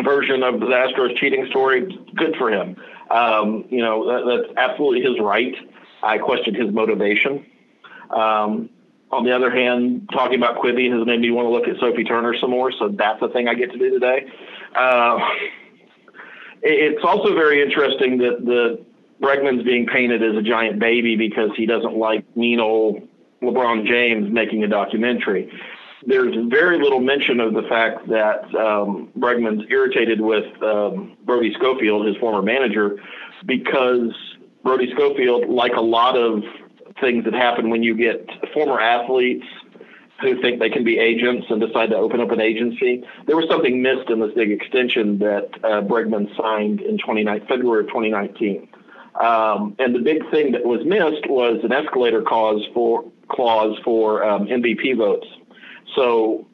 [0.03, 2.77] version of the Astros cheating story, good for him.
[3.11, 5.55] Um, you know, that, that's absolutely his right.
[6.03, 7.47] I question his motivation.
[8.11, 8.71] Um,
[9.11, 12.05] on the other hand, talking about Quibi has made me want to look at Sophie
[12.05, 14.31] Turner some more, so that's the thing I get to do today.
[14.75, 15.19] Uh,
[16.61, 18.85] it's also very interesting that the
[19.21, 23.07] Bregman's being painted as a giant baby because he doesn't like mean old
[23.43, 25.51] LeBron James making a documentary
[26.07, 32.07] there's very little mention of the fact that um, Bregman's irritated with um, Brodie Scoffield,
[32.07, 32.99] his former manager,
[33.47, 34.13] because
[34.63, 36.43] Brodie Scoffield, like a lot of
[37.01, 39.47] things that happen when you get former athletes
[40.21, 43.05] who think they can be agents and decide to open up an agency.
[43.27, 47.85] There was something missed in this big extension that uh, Bregman signed in 29, February
[47.85, 48.69] of 2019.
[49.21, 54.25] Um, and the big thing that was missed was an escalator clause for clause for
[54.25, 55.27] um, MVP votes.
[55.97, 56.47] So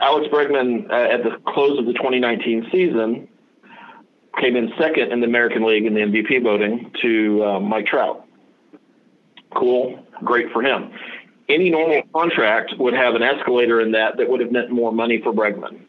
[0.00, 3.28] Alex Bregman, uh, at the close of the 2019 season,
[4.40, 8.26] came in second in the American League in the MVP voting to uh, Mike Trout.
[9.56, 10.90] Cool, great for him.
[11.48, 15.20] Any normal contract would have an escalator in that that would have meant more money
[15.22, 15.80] for Bregman.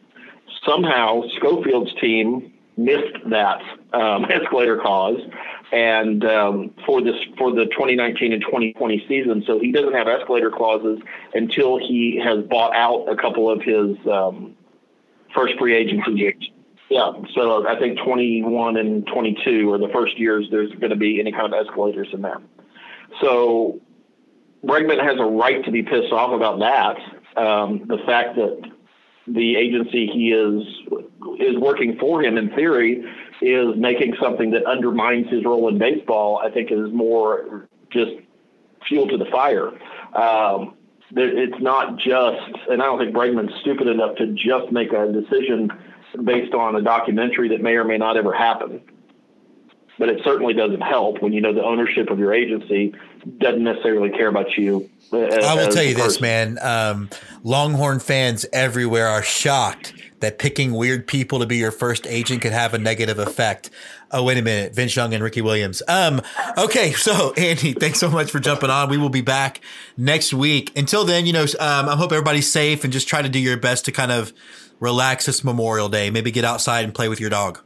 [0.64, 3.60] Somehow, Scoffield's team missed that
[3.92, 5.20] um, escalator clause,
[5.72, 10.50] and um, for this for the 2019 and 2020 season, so he doesn't have escalator
[10.50, 11.00] clauses
[11.34, 14.54] until he has bought out a couple of his um,
[15.34, 16.50] first free agency years.
[16.88, 21.18] Yeah, so I think 21 and 22 are the first years there's going to be
[21.18, 22.40] any kind of escalators in there.
[23.20, 23.80] So
[24.64, 27.42] Bregman has a right to be pissed off about that.
[27.42, 28.70] Um, the fact that
[29.26, 30.62] the agency he is
[31.40, 33.04] is working for him in theory
[33.42, 36.38] is making something that undermines his role in baseball.
[36.38, 38.12] I think is more just
[38.86, 39.68] fuel to the fire.
[40.14, 40.76] Um,
[41.14, 45.70] it's not just, and I don't think Bregman's stupid enough to just make a decision
[46.24, 48.80] based on a documentary that may or may not ever happen.
[49.98, 52.94] But it certainly doesn't help when you know the ownership of your agency
[53.38, 54.90] doesn't necessarily care about you.
[55.12, 56.58] As, I will tell you this, man.
[56.60, 57.10] Um,
[57.42, 62.52] Longhorn fans everywhere are shocked that picking weird people to be your first agent could
[62.52, 63.70] have a negative effect.
[64.10, 64.74] Oh, wait a minute.
[64.74, 65.82] Vince Young and Ricky Williams.
[65.86, 66.22] Um,
[66.56, 66.92] okay.
[66.92, 68.88] So Andy, thanks so much for jumping on.
[68.88, 69.60] We will be back
[69.96, 70.76] next week.
[70.76, 73.56] Until then, you know, um, I hope everybody's safe and just try to do your
[73.56, 74.32] best to kind of
[74.80, 76.10] relax this Memorial Day.
[76.10, 77.62] Maybe get outside and play with your dog.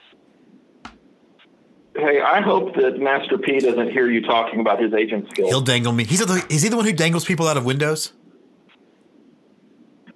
[1.94, 5.50] Hey, I hope that Master P doesn't hear you talking about his agent skills.
[5.50, 6.04] He'll dangle me.
[6.04, 8.12] He's the, is he the one who dangles people out of windows?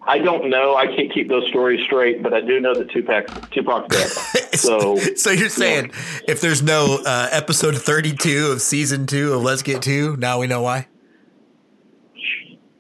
[0.07, 0.77] I don't know.
[0.77, 4.11] I can't keep those stories straight, but I do know that Tupac Tupac's dead.
[4.55, 6.21] so, so you're saying yeah.
[6.29, 10.47] if there's no uh, episode 32 of season two of Let's Get Two, now we
[10.47, 10.89] know why.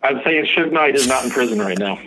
[0.02, 1.98] I'm saying Suge Knight is not in prison right now.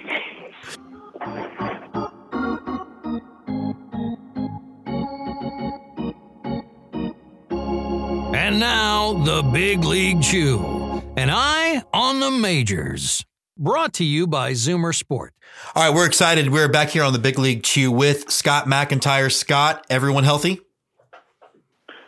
[8.47, 11.03] And now, the Big League Chew.
[11.17, 13.25] An eye on the majors.
[13.57, 15.33] Brought to you by Zoomer Sport.
[15.75, 16.49] All right, we're excited.
[16.49, 19.29] We're back here on the Big League Chew with Scott McIntyre.
[19.29, 20.61] Scott, everyone healthy?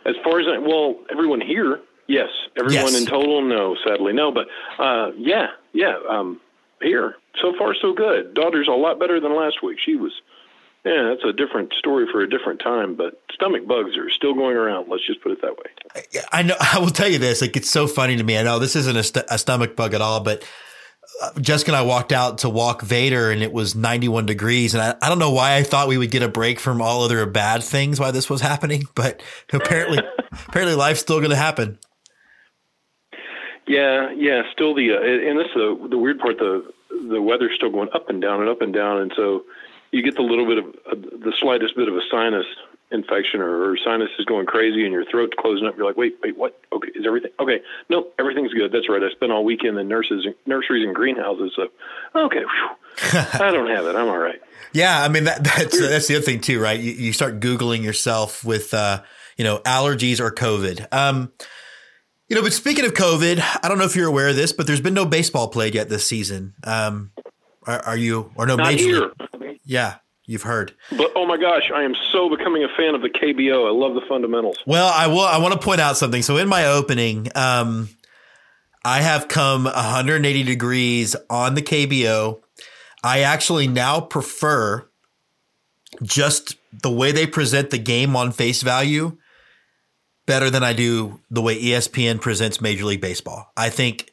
[0.06, 2.30] As far as I, well, everyone here, yes.
[2.58, 2.98] Everyone yes.
[2.98, 3.76] in total, no.
[3.86, 4.32] Sadly, no.
[4.32, 4.46] But
[4.82, 5.98] uh, yeah, yeah.
[6.08, 6.40] Um,
[6.80, 8.32] here, so far so good.
[8.32, 9.76] Daughter's a lot better than last week.
[9.84, 10.12] She was
[10.84, 14.56] yeah, that's a different story for a different time, but stomach bugs are still going
[14.56, 14.88] around.
[14.88, 16.02] Let's just put it that way.
[16.32, 16.56] I know.
[16.60, 17.42] I will tell you this.
[17.42, 18.38] Like, it's so funny to me.
[18.38, 20.42] I know this isn't a, st- a stomach bug at all, but
[21.22, 24.72] uh, Jessica and I walked out to walk Vader and it was 91 degrees.
[24.72, 27.02] And I, I don't know why I thought we would get a break from all
[27.02, 30.00] other bad things while this was happening, but apparently,
[30.48, 31.78] apparently life's still going to happen.
[33.66, 34.12] Yeah.
[34.16, 34.42] Yeah.
[34.52, 36.72] Still the, uh, and this is the, the weird part, the,
[37.10, 39.02] the weather's still going up and down and up and down.
[39.02, 39.42] And so,
[39.92, 42.46] you get the little bit of uh, the slightest bit of a sinus
[42.92, 45.76] infection or, or sinus is going crazy and your throat's closing up.
[45.76, 46.60] You're like, wait, wait, what?
[46.72, 47.60] Okay, is everything okay?
[47.88, 48.72] No, everything's good.
[48.72, 49.02] That's right.
[49.02, 51.52] I spent all weekend in nurses, nurseries, and greenhouses.
[51.54, 51.68] So,
[52.14, 52.42] okay,
[53.12, 53.96] I don't have it.
[53.96, 54.40] I'm all right.
[54.72, 56.78] Yeah, I mean that, that's that's the other thing too, right?
[56.78, 59.02] You, you start googling yourself with uh,
[59.36, 60.92] you know allergies or COVID.
[60.92, 61.32] Um,
[62.28, 64.68] you know, but speaking of COVID, I don't know if you're aware of this, but
[64.68, 66.54] there's been no baseball played yet this season.
[66.62, 67.10] Um,
[67.66, 68.84] are, are you or no Not major?
[68.84, 69.10] Here.
[69.70, 70.74] Yeah, you've heard.
[70.90, 73.68] But oh my gosh, I am so becoming a fan of the KBO.
[73.68, 74.58] I love the fundamentals.
[74.66, 75.20] Well, I will.
[75.20, 76.22] I want to point out something.
[76.22, 77.88] So in my opening, um,
[78.84, 82.40] I have come 180 degrees on the KBO.
[83.04, 84.88] I actually now prefer
[86.02, 89.18] just the way they present the game on face value
[90.26, 93.52] better than I do the way ESPN presents Major League Baseball.
[93.56, 94.09] I think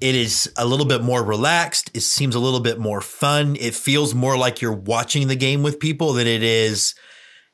[0.00, 1.90] it is a little bit more relaxed.
[1.94, 3.56] It seems a little bit more fun.
[3.60, 6.94] It feels more like you're watching the game with people than it is.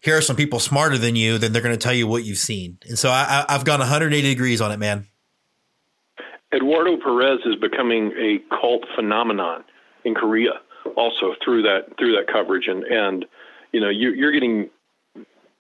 [0.00, 2.38] Here are some people smarter than you, then they're going to tell you what you've
[2.38, 2.78] seen.
[2.86, 5.06] And so I, have gone 180 degrees on it, man.
[6.54, 9.64] Eduardo Perez is becoming a cult phenomenon
[10.04, 10.60] in Korea,
[10.96, 13.26] also through that through that coverage, and and
[13.72, 14.70] you know you, you're getting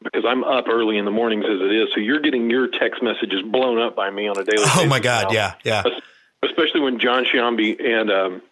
[0.04, 3.02] because I'm up early in the mornings as it is, so you're getting your text
[3.02, 4.62] messages blown up by me on a daily.
[4.76, 5.32] Oh my God!
[5.32, 5.34] Now.
[5.34, 5.82] Yeah, yeah
[6.46, 8.42] especially when Jon Sciambi and um,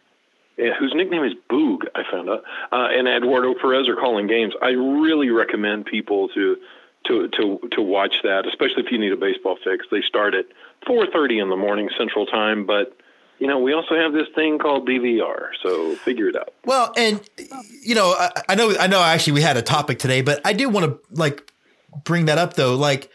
[0.57, 4.55] whose nickname is Boog, I found out, uh, and Eduardo Perez are calling games.
[4.63, 6.57] I really recommend people to
[7.07, 9.87] to to to watch that, especially if you need a baseball fix.
[9.90, 10.47] They start at
[10.87, 12.97] 4:30 in the morning Central Time, but
[13.38, 16.55] you know, we also have this thing called DVR, so figure it out.
[16.65, 17.21] Well, and
[17.83, 19.03] you know, I, I know, I know.
[19.03, 21.51] Actually, we had a topic today, but I do want to like
[22.05, 22.77] bring that up though.
[22.77, 23.11] Like,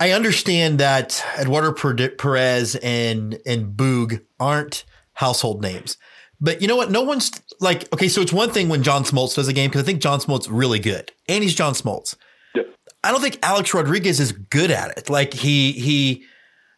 [0.00, 4.84] I understand that Eduardo Perez and and Boog aren't
[5.14, 5.96] household names,
[6.40, 6.90] But you know what?
[6.92, 9.82] No one's like, okay, so it's one thing when John Smoltz does a game because
[9.82, 12.14] I think John Smoltz really good, and he's John Smoltz.
[12.54, 12.62] Yeah.
[13.02, 15.10] I don't think Alex Rodriguez is good at it.
[15.10, 16.24] Like he he,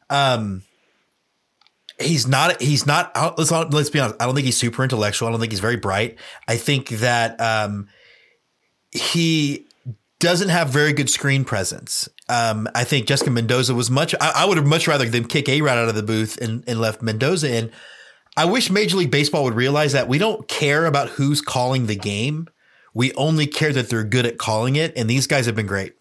[0.09, 0.63] um,
[1.99, 3.15] he's not he's not.
[3.37, 4.21] Let's let's be honest.
[4.21, 5.29] I don't think he's super intellectual.
[5.29, 6.19] I don't think he's very bright.
[6.49, 7.89] I think that um,
[8.93, 9.67] he
[10.21, 12.09] doesn't have very good screen presence.
[12.29, 14.15] Um, I think Jessica Mendoza was much.
[14.21, 16.63] I, I would have much rather them kick A Rod out of the booth and,
[16.69, 17.73] and left Mendoza in.
[18.37, 21.97] I wish Major League Baseball would realize that we don't care about who's calling the
[21.97, 22.47] game.
[22.95, 25.95] We only care that they're good at calling it, and these guys have been great.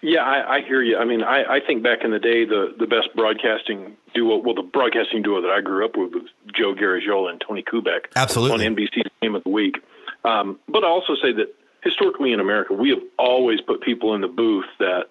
[0.00, 0.98] Yeah, I, I hear you.
[0.98, 4.54] I mean, I, I think back in the day, the, the best broadcasting duo, well,
[4.54, 8.12] the broadcasting duo that I grew up with was Joe Garagiola and Tony Kubek.
[8.14, 8.66] Absolutely.
[8.66, 9.76] On NBC's Game of the Week.
[10.24, 14.22] Um, but I also say that historically in America, we have always put people in
[14.22, 15.04] the booth that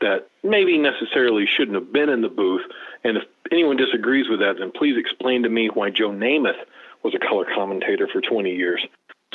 [0.00, 2.62] that maybe necessarily shouldn't have been in the booth.
[3.02, 6.58] And if anyone disagrees with that, then please explain to me why Joe Namath
[7.02, 8.84] was a color commentator for 20 years.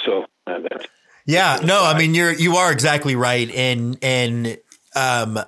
[0.05, 0.85] So uh, that's
[1.25, 4.57] yeah, no, I mean you're you are exactly right, and and
[4.95, 5.39] um,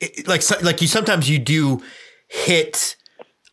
[0.00, 1.82] it, like like you sometimes you do
[2.28, 2.95] hit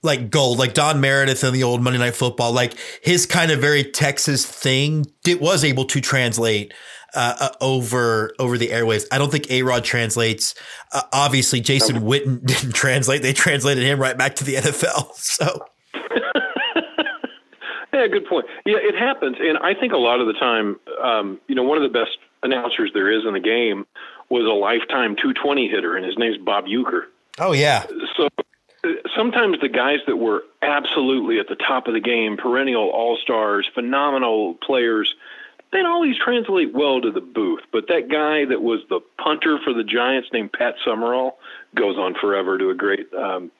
[0.03, 3.59] like gold, like Don Meredith in the old Monday Night Football, like his kind of
[3.59, 6.73] very Texas thing, it was able to translate
[7.15, 9.07] uh, uh, over over the airways.
[9.11, 10.55] I don't think A Rod translates.
[10.91, 13.21] Uh, obviously, Jason Witten didn't translate.
[13.21, 15.13] They translated him right back to the NFL.
[15.15, 15.65] So.
[17.93, 18.45] yeah, good point.
[18.65, 21.81] Yeah, it happens, and I think a lot of the time, um, you know, one
[21.81, 23.85] of the best announcers there is in the game
[24.29, 27.03] was a lifetime 220 hitter, and his name's Bob Uecker.
[27.39, 27.85] Oh yeah.
[28.17, 28.27] So
[29.15, 33.69] sometimes the guys that were absolutely at the top of the game, perennial all stars,
[33.73, 35.15] phenomenal players,
[35.71, 37.61] they'd always translate well to the booth.
[37.71, 41.37] But that guy that was the punter for the Giants named Pat Summerall
[41.75, 43.51] goes on forever to a great, um,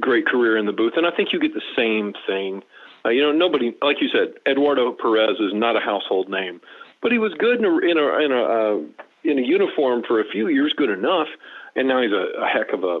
[0.00, 0.94] great career in the booth.
[0.96, 2.62] And I think you get the same thing.
[3.04, 6.60] Uh, you know, nobody, like you said, Eduardo Perez is not a household name,
[7.02, 8.78] but he was good in a in a in a, uh,
[9.22, 11.28] in a uniform for a few years, good enough,
[11.76, 13.00] and now he's a, a heck of a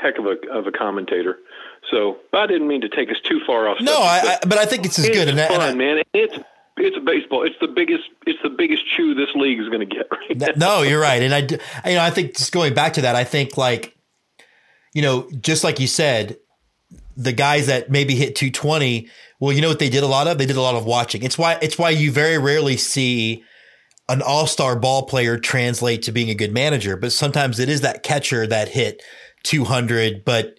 [0.00, 1.38] heck of a of a commentator.
[1.90, 3.78] So I didn't mean to take us too far off.
[3.80, 5.28] No, I, I, but I think it's as good.
[5.28, 6.02] And fun, and I, man.
[6.12, 6.36] It's
[6.78, 7.42] it's baseball.
[7.42, 8.04] It's the biggest.
[8.26, 10.06] It's the biggest chew this league is going to get.
[10.28, 11.38] Right no, you're right, and I,
[11.88, 13.96] you know, I think just going back to that, I think like,
[14.92, 16.38] you know, just like you said,
[17.16, 19.08] the guys that maybe hit 220.
[19.38, 20.38] Well, you know what they did a lot of?
[20.38, 21.22] They did a lot of watching.
[21.22, 23.44] It's why it's why you very rarely see
[24.08, 28.02] an all-star ball player translate to being a good manager, but sometimes it is that
[28.02, 29.02] catcher that hit
[29.44, 30.58] 200, but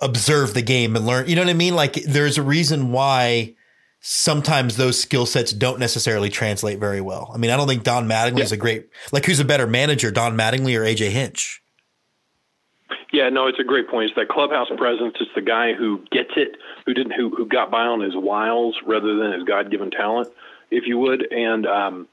[0.00, 1.28] observe the game and learn.
[1.28, 1.74] You know what I mean?
[1.74, 3.54] Like there's a reason why
[4.00, 7.30] sometimes those skill sets don't necessarily translate very well.
[7.34, 8.44] I mean, I don't think Don Mattingly yeah.
[8.44, 11.62] is a great, like who's a better manager, Don Mattingly or AJ Hinch?
[13.12, 14.10] Yeah, no, it's a great point.
[14.10, 15.14] It's that clubhouse presence.
[15.20, 18.76] It's the guy who gets it, who didn't, who, who got by on his wiles
[18.84, 20.28] rather than his God given talent,
[20.70, 21.26] if you would.
[21.32, 22.08] And, um,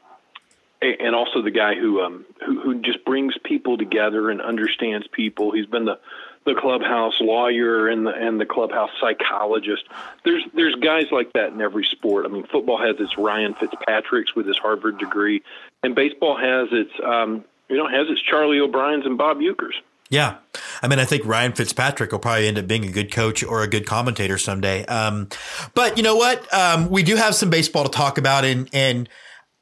[0.81, 5.51] and also the guy who um who, who just brings people together and understands people.
[5.51, 5.99] He's been the
[6.45, 9.83] the clubhouse lawyer and the and the clubhouse psychologist.
[10.25, 12.25] There's there's guys like that in every sport.
[12.25, 15.43] I mean, football has its Ryan Fitzpatrick's with his Harvard degree,
[15.83, 19.75] and baseball has its um you know has its Charlie O'Brien's and Bob Ueckers.
[20.09, 20.37] Yeah.
[20.83, 23.63] I mean, I think Ryan Fitzpatrick will probably end up being a good coach or
[23.63, 24.83] a good commentator someday.
[24.87, 25.29] Um,
[25.73, 26.53] but you know what?
[26.53, 29.07] Um, we do have some baseball to talk about and, and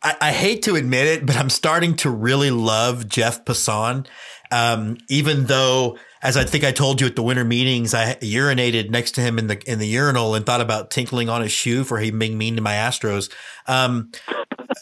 [0.01, 4.07] I, I, hate to admit it, but I'm starting to really love Jeff Passan.
[4.51, 8.89] Um, even though, as I think I told you at the winter meetings, I urinated
[8.89, 11.83] next to him in the in the urinal and thought about tinkling on his shoe
[11.83, 13.29] for him being mean to my Astros.
[13.67, 14.11] Um,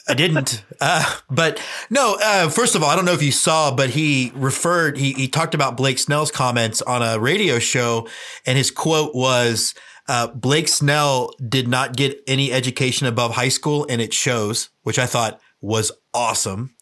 [0.07, 0.63] I didn't.
[0.79, 1.59] Uh, but
[1.89, 5.13] no, uh, first of all, I don't know if you saw, but he referred, he,
[5.13, 8.07] he talked about Blake Snell's comments on a radio show,
[8.45, 9.73] and his quote was,
[10.07, 14.99] uh, Blake Snell did not get any education above high school, and it shows, which
[14.99, 16.75] I thought was awesome.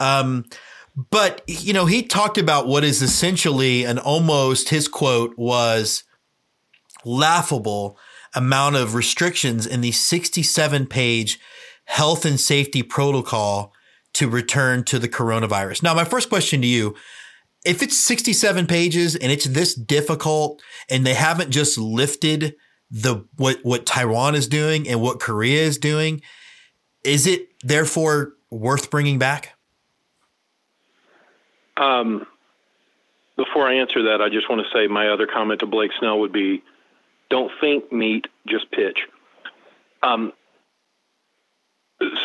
[0.00, 0.44] Um,
[1.10, 6.04] but you know, he talked about what is essentially an almost his quote was
[7.04, 7.98] laughable
[8.34, 11.38] amount of restrictions in the 67 page
[11.84, 13.72] health and safety protocol
[14.14, 15.82] to return to the coronavirus.
[15.82, 16.94] Now, my first question to you
[17.66, 22.54] if it's 67 pages and it's this difficult and they haven't just lifted
[22.90, 26.22] the what what Taiwan is doing and what Korea is doing,
[27.02, 29.54] is it therefore worth bringing back?
[31.76, 32.26] Um,
[33.36, 36.20] before I answer that, I just want to say my other comment to Blake Snell
[36.20, 36.62] would be,
[37.28, 39.00] don't think meet, just pitch.
[40.02, 40.32] Um,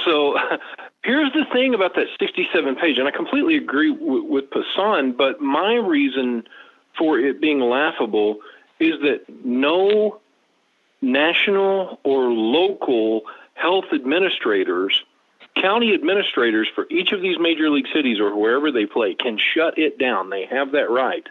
[0.06, 0.38] so
[1.04, 5.42] here's the thing about that 67 page, and I completely agree w- with Passan, but
[5.42, 6.44] my reason
[6.98, 8.40] for it being laughable
[8.80, 10.20] is that no
[11.02, 13.24] national or local
[13.54, 15.04] health administrators,
[15.56, 19.78] county administrators for each of these major league cities or wherever they play can shut
[19.78, 20.30] it down.
[20.30, 21.28] They have that right.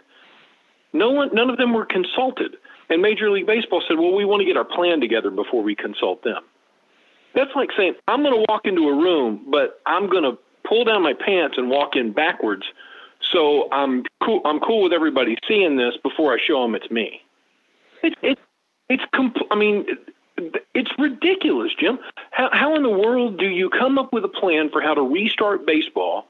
[0.93, 2.57] No one, none of them were consulted.
[2.89, 5.75] And Major League Baseball said, well, we want to get our plan together before we
[5.75, 6.43] consult them.
[7.33, 10.83] That's like saying, I'm going to walk into a room, but I'm going to pull
[10.83, 12.63] down my pants and walk in backwards.
[13.31, 14.41] So I'm cool.
[14.45, 17.21] I'm cool with everybody seeing this before I show them it's me.
[18.03, 18.39] It's it,
[18.89, 19.85] it's compl- I mean,
[20.73, 21.99] it's ridiculous, Jim.
[22.31, 25.01] How, how in the world do you come up with a plan for how to
[25.01, 26.25] restart baseball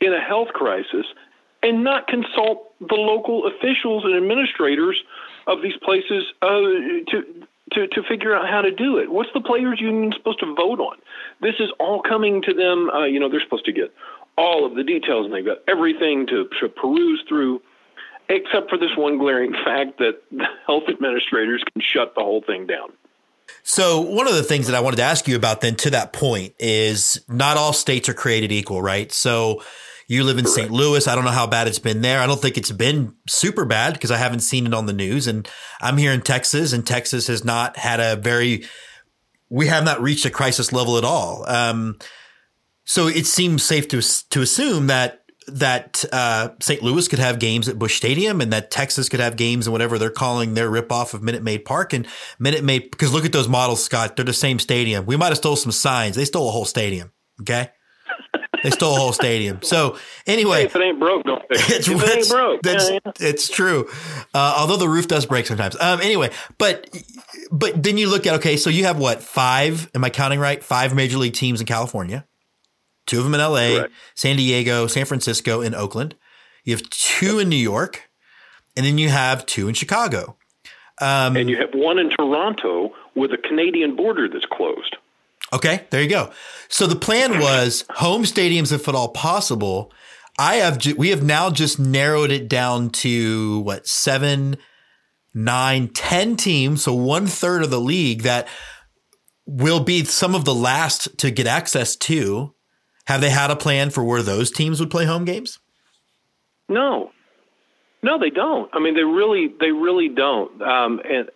[0.00, 1.06] in a health crisis
[1.62, 5.02] and not consult the local officials and administrators
[5.46, 6.60] of these places uh,
[7.08, 7.24] to
[7.72, 9.10] to to figure out how to do it.
[9.10, 10.96] What's the players' union supposed to vote on?
[11.40, 12.90] This is all coming to them.
[12.90, 13.92] Uh, you know, they're supposed to get
[14.38, 17.62] all of the details, and they've got everything to, to peruse through,
[18.28, 22.66] except for this one glaring fact that the health administrators can shut the whole thing
[22.66, 22.90] down.
[23.62, 26.12] So one of the things that I wanted to ask you about then to that
[26.12, 29.10] point is not all states are created equal, right?
[29.12, 29.62] So
[30.08, 30.56] you live in Correct.
[30.56, 30.70] St.
[30.70, 31.08] Louis.
[31.08, 32.20] I don't know how bad it's been there.
[32.20, 35.26] I don't think it's been super bad because I haven't seen it on the news.
[35.26, 35.48] And
[35.80, 38.64] I'm here in Texas, and Texas has not had a very,
[39.48, 41.48] we have not reached a crisis level at all.
[41.48, 41.98] Um,
[42.84, 44.00] so it seems safe to
[44.30, 46.82] to assume that that uh, St.
[46.82, 49.98] Louis could have games at Busch Stadium and that Texas could have games and whatever
[49.98, 52.06] they're calling their ripoff of Minute Maid Park and
[52.38, 54.16] Minute Maid because look at those models, Scott.
[54.16, 55.06] They're the same stadium.
[55.06, 56.16] We might have stole some signs.
[56.16, 57.12] They stole a whole stadium.
[57.40, 57.70] Okay.
[58.62, 59.62] They stole a whole stadium.
[59.62, 61.76] So anyway, hey, if it ain't broke, don't fix it.
[61.76, 63.12] It's, if it ain't broke, that's, yeah, yeah.
[63.20, 63.88] it's true.
[64.34, 65.76] Uh, although the roof does break sometimes.
[65.80, 66.88] Um, anyway, but
[67.50, 69.90] but then you look at okay, so you have what five?
[69.94, 70.62] Am I counting right?
[70.62, 72.26] Five major league teams in California.
[73.06, 73.92] Two of them in LA, Correct.
[74.14, 76.16] San Diego, San Francisco, and Oakland.
[76.64, 78.10] You have two in New York,
[78.76, 80.36] and then you have two in Chicago.
[81.00, 84.96] Um, and you have one in Toronto with a Canadian border that's closed.
[85.56, 86.30] Okay, there you go.
[86.68, 89.90] So the plan was home stadiums, if at all possible.
[90.38, 94.58] I have we have now just narrowed it down to what seven,
[95.32, 98.46] nine, ten teams, so one third of the league that
[99.46, 102.52] will be some of the last to get access to.
[103.06, 105.58] Have they had a plan for where those teams would play home games?
[106.68, 107.12] No,
[108.02, 108.68] no, they don't.
[108.74, 110.60] I mean, they really, they really don't.
[110.60, 111.30] Um, and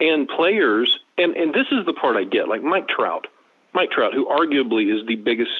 [0.00, 2.48] and players and and this is the part I get.
[2.48, 3.26] Like Mike Trout,
[3.74, 5.50] Mike Trout, who arguably is the biggest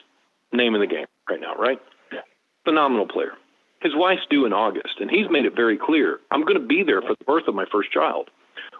[0.52, 1.80] name in the game right now, right?
[2.12, 2.20] Yeah.
[2.64, 3.32] Phenomenal player.
[3.80, 6.82] His wife's due in August, and he's made it very clear I'm going to be
[6.82, 8.30] there for the birth of my first child.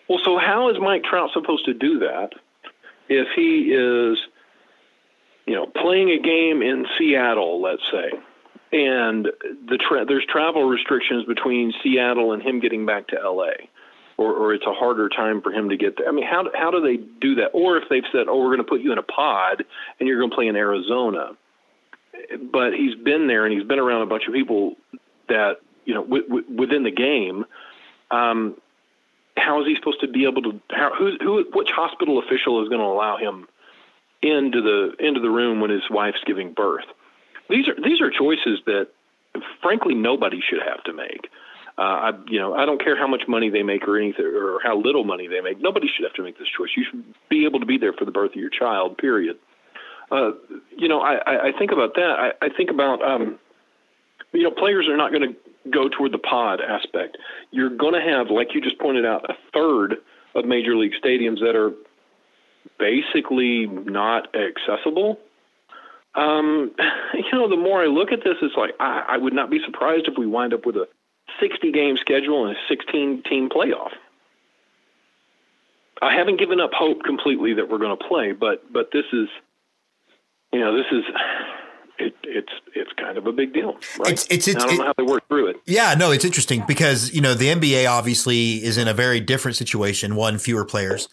[0.09, 2.31] Well, so how is Mike Trout supposed to do that
[3.09, 4.19] if he is,
[5.47, 8.13] you know, playing a game in Seattle, let's say,
[8.73, 9.27] and
[9.69, 13.69] the tra- there's travel restrictions between Seattle and him getting back to L.A
[14.19, 16.09] or, or it's a harder time for him to get there.
[16.09, 17.49] I mean, how how do they do that?
[17.53, 19.65] Or if they've said, "Oh, we're going to put you in a pod
[19.99, 21.33] and you're going to play in Arizona,"
[22.53, 24.77] but he's been there and he's been around a bunch of people
[25.29, 27.45] that you know w- w- within the game.
[28.11, 28.57] Um,
[29.37, 30.61] how is he supposed to be able to?
[30.71, 33.47] How, who, who, which hospital official is going to allow him
[34.23, 36.87] into the into the room when his wife's giving birth?
[37.51, 38.89] These are these are choices that,
[39.63, 41.29] frankly, nobody should have to make.
[41.79, 44.61] Uh, I, you know, I don't care how much money they make or anything, or
[44.63, 45.61] how little money they make.
[45.61, 46.71] Nobody should have to make this choice.
[46.77, 48.97] You should be able to be there for the birth of your child.
[48.97, 49.37] Period.
[50.11, 50.31] Uh,
[50.77, 52.33] you know, I, I think about that.
[52.41, 53.39] I, I think about, um,
[54.33, 57.19] you know, players are not going to go toward the pod aspect.
[57.51, 59.97] You're going to have, like you just pointed out, a third
[60.35, 61.73] of major league stadiums that are
[62.79, 65.19] basically not accessible.
[66.15, 66.73] Um,
[67.15, 69.59] you know, the more I look at this, it's like I, I would not be
[69.65, 70.87] surprised if we wind up with a
[71.41, 73.93] 60 game schedule and a 16 team playoff.
[76.03, 79.29] I haven't given up hope completely that we're going to play, but but this is,
[80.53, 81.05] you know, this is.
[81.99, 84.13] It, it's it's kind of a big deal, right?
[84.13, 85.57] It's, it's, it's I don't know how they work through it.
[85.65, 89.57] Yeah, no, it's interesting because you know the NBA obviously is in a very different
[89.57, 90.15] situation.
[90.15, 91.09] One, fewer players.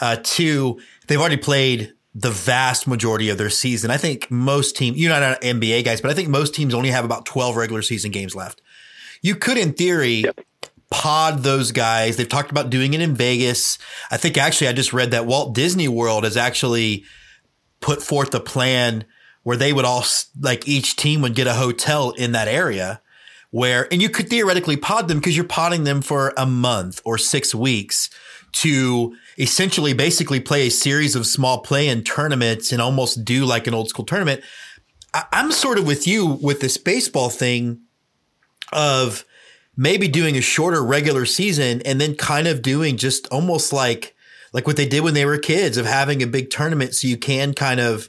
[0.00, 3.90] Uh, two, they've already played the vast majority of their season.
[3.90, 7.04] I think most teams, you're not NBA guys, but I think most teams only have
[7.04, 8.60] about 12 regular season games left.
[9.24, 10.38] You could, in theory, yep.
[10.90, 12.18] pod those guys.
[12.18, 13.78] They've talked about doing it in Vegas.
[14.10, 17.04] I think actually, I just read that Walt Disney World has actually
[17.80, 19.06] put forth a plan
[19.42, 20.04] where they would all
[20.38, 23.00] like each team would get a hotel in that area
[23.50, 27.16] where, and you could theoretically pod them because you're podding them for a month or
[27.16, 28.10] six weeks
[28.52, 33.66] to essentially basically play a series of small play in tournaments and almost do like
[33.66, 34.42] an old school tournament.
[35.14, 37.80] I, I'm sort of with you with this baseball thing
[38.72, 39.24] of
[39.76, 44.14] maybe doing a shorter regular season and then kind of doing just almost like
[44.52, 47.16] like what they did when they were kids of having a big tournament so you
[47.16, 48.08] can kind of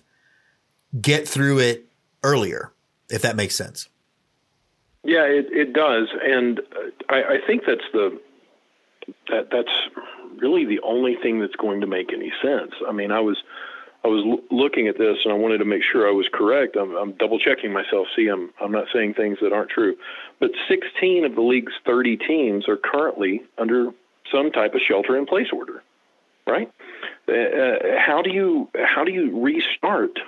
[1.02, 1.88] get through it
[2.24, 2.72] earlier,
[3.10, 3.90] if that makes sense.
[5.04, 6.62] Yeah, it, it does, and
[7.10, 8.20] I, I think that's the
[9.30, 9.70] that that's
[10.38, 12.72] really the only thing that's going to make any sense.
[12.88, 13.38] I mean, I was
[14.06, 16.76] I was l- looking at this and I wanted to make sure I was correct.
[16.76, 18.08] I'm, I'm double checking myself.
[18.16, 19.96] See, I'm I'm not saying things that aren't true.
[20.40, 23.90] But 16 of the league's 30 teams are currently under
[24.32, 25.82] some type of shelter in place order,
[26.46, 26.72] right?
[27.28, 30.20] Uh, uh how do you how do you restart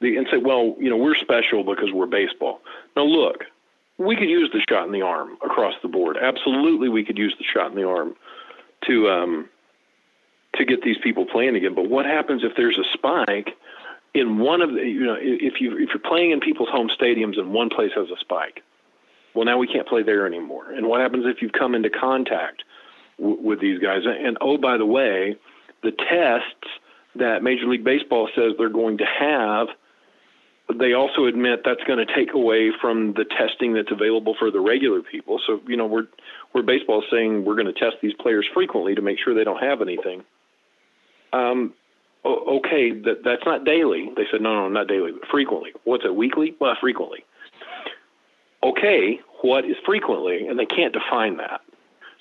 [0.00, 2.60] the and say, well, you know, we're special because we're baseball.
[2.96, 3.44] Now look,
[3.98, 6.16] we could use the shot in the arm across the board.
[6.22, 8.14] Absolutely, we could use the shot in the arm
[8.86, 9.48] to um,
[10.56, 11.74] to get these people playing again.
[11.74, 13.50] But what happens if there's a spike
[14.14, 17.38] in one of the you know if you if you're playing in people's home stadiums
[17.38, 18.62] and one place has a spike?
[19.34, 20.70] Well, now we can't play there anymore.
[20.70, 22.62] And what happens if you've come into contact
[23.18, 24.02] w- with these guys?
[24.06, 25.36] And oh, by the way,
[25.82, 26.70] the tests
[27.16, 29.68] that Major League Baseball says they're going to have
[30.78, 34.60] they also admit that's going to take away from the testing that's available for the
[34.60, 35.40] regular people.
[35.46, 36.06] So you know we're
[36.54, 39.62] we're baseball saying we're going to test these players frequently to make sure they don't
[39.62, 40.24] have anything.
[41.34, 41.74] Um,
[42.24, 44.10] okay, that that's not daily.
[44.16, 45.72] They said no, no, not daily, but frequently.
[45.84, 46.14] What's it?
[46.14, 46.54] Weekly?
[46.60, 47.24] Well, frequently.
[48.62, 50.46] Okay, what is frequently?
[50.46, 51.60] And they can't define that.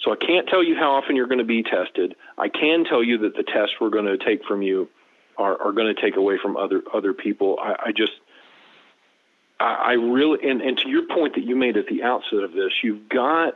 [0.03, 2.15] So I can't tell you how often you're going to be tested.
[2.37, 4.89] I can tell you that the tests we're going to take from you
[5.37, 7.57] are, are going to take away from other other people.
[7.61, 8.13] I, I just
[9.59, 12.71] I, really, and, and to your point that you made at the outset of this,
[12.83, 13.53] you've got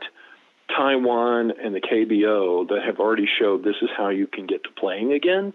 [0.68, 4.70] Taiwan and the KBO that have already showed this is how you can get to
[4.78, 5.52] playing again.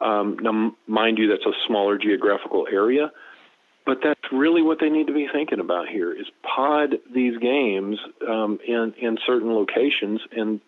[0.00, 3.12] Um, now, mind you, that's a smaller geographical area,
[3.86, 7.98] but that's really what they need to be thinking about here: is pod these games
[8.28, 10.60] um, in in certain locations and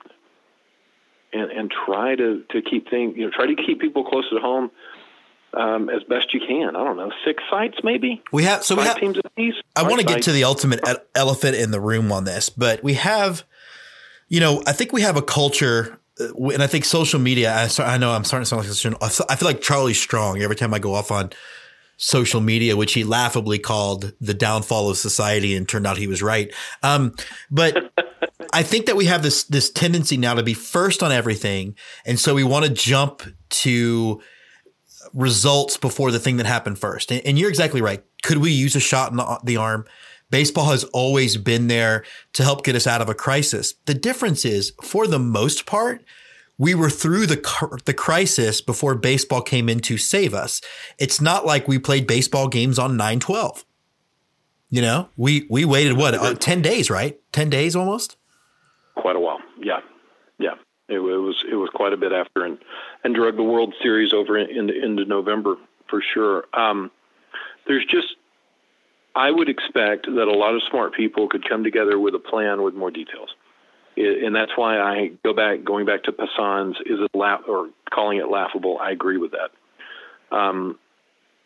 [1.32, 4.38] and and try to to keep things, you know, try to keep people close to
[4.38, 4.70] home
[5.54, 6.76] um, as best you can.
[6.76, 8.22] I don't know, six sites maybe.
[8.32, 9.54] We have so Five we have teams apiece.
[9.76, 10.80] I want to get to the ultimate
[11.14, 13.44] elephant in the room on this, but we have,
[14.28, 17.54] you know, I think we have a culture, uh, and I think social media.
[17.54, 20.42] I, start, I know I'm starting to sound like such I feel like Charlie Strong
[20.42, 21.30] every time I go off on
[21.96, 26.22] social media, which he laughably called the downfall of society, and turned out he was
[26.22, 26.52] right.
[26.82, 27.14] Um,
[27.50, 27.92] but
[28.52, 31.74] I think that we have this this tendency now to be first on everything,
[32.04, 34.20] and so we want to jump to
[35.14, 37.10] results before the thing that happened first.
[37.10, 38.04] And, and you're exactly right.
[38.22, 39.86] Could we use a shot in the, the arm?
[40.30, 42.04] Baseball has always been there
[42.34, 43.74] to help get us out of a crisis.
[43.86, 46.04] The difference is, for the most part,
[46.58, 50.60] we were through the the crisis before baseball came in to save us.
[50.98, 53.64] It's not like we played baseball games on 912.
[54.70, 57.18] You know, we we waited what, uh, 10 days, right?
[57.32, 58.16] 10 days almost?
[58.96, 59.38] Quite a while.
[59.58, 59.80] Yeah.
[60.38, 60.54] Yeah.
[60.88, 62.58] It, it was it was quite a bit after and
[63.04, 65.56] and drug the World Series over into into November
[65.88, 66.44] for sure.
[66.52, 66.90] Um,
[67.66, 68.16] there's just
[69.18, 72.62] I would expect that a lot of smart people could come together with a plan
[72.62, 73.30] with more details,
[73.96, 78.18] and that's why I go back going back to Passan's is it laugh or calling
[78.18, 78.78] it laughable.
[78.80, 80.36] I agree with that.
[80.36, 80.78] Um,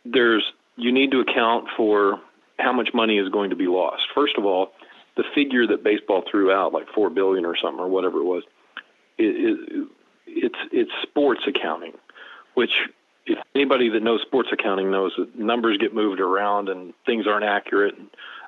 [0.04, 0.44] there's
[0.76, 2.20] you need to account for
[2.58, 4.02] how much money is going to be lost.
[4.14, 4.72] First of all,
[5.16, 8.42] the figure that baseball threw out, like four billion or something or whatever it was,
[9.16, 9.88] it, it,
[10.26, 11.92] it's it's sports accounting,
[12.52, 12.72] which
[13.54, 17.94] anybody that knows sports accounting knows that numbers get moved around and things aren't accurate.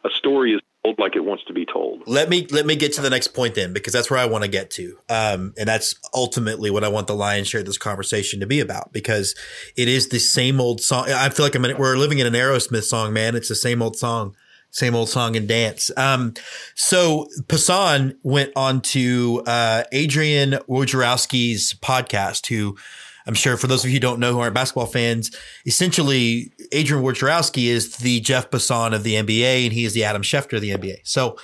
[0.04, 2.02] A story is told like it wants to be told.
[2.06, 4.44] Let me let me get to the next point then, because that's where I want
[4.44, 7.78] to get to, um, and that's ultimately what I want the lion's share of this
[7.78, 9.34] conversation to be about, because
[9.76, 11.10] it is the same old song.
[11.10, 13.34] I feel like I'm in, we're living in an Aerosmith song, man.
[13.34, 14.36] It's the same old song
[14.74, 15.90] same old song and dance.
[15.96, 16.34] Um,
[16.74, 22.76] so Passan went on to uh, Adrian Wojnarowski's podcast, who
[23.26, 25.34] I'm sure for those of you who don't know who aren't basketball fans,
[25.66, 30.22] essentially Adrian Wojnarowski is the Jeff Passan of the NBA and he is the Adam
[30.22, 30.98] Schefter of the NBA.
[31.04, 31.36] So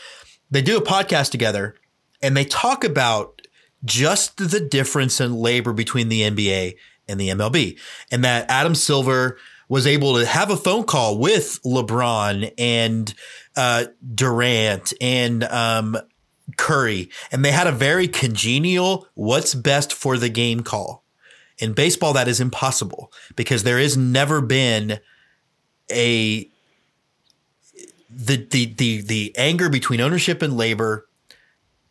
[0.51, 1.77] they do a podcast together
[2.23, 3.43] and they talk about
[3.85, 6.77] just the difference in labor between the NBA
[7.09, 7.79] and the MLB
[8.11, 9.39] and that Adam Silver–
[9.71, 13.15] was able to have a phone call with LeBron and
[13.57, 15.97] uh, Durant and um,
[16.57, 21.05] Curry, and they had a very congenial "what's best for the game" call.
[21.61, 24.99] In baseball, that is impossible because there has never been
[25.91, 26.49] a
[28.09, 31.07] the the the the anger between ownership and labor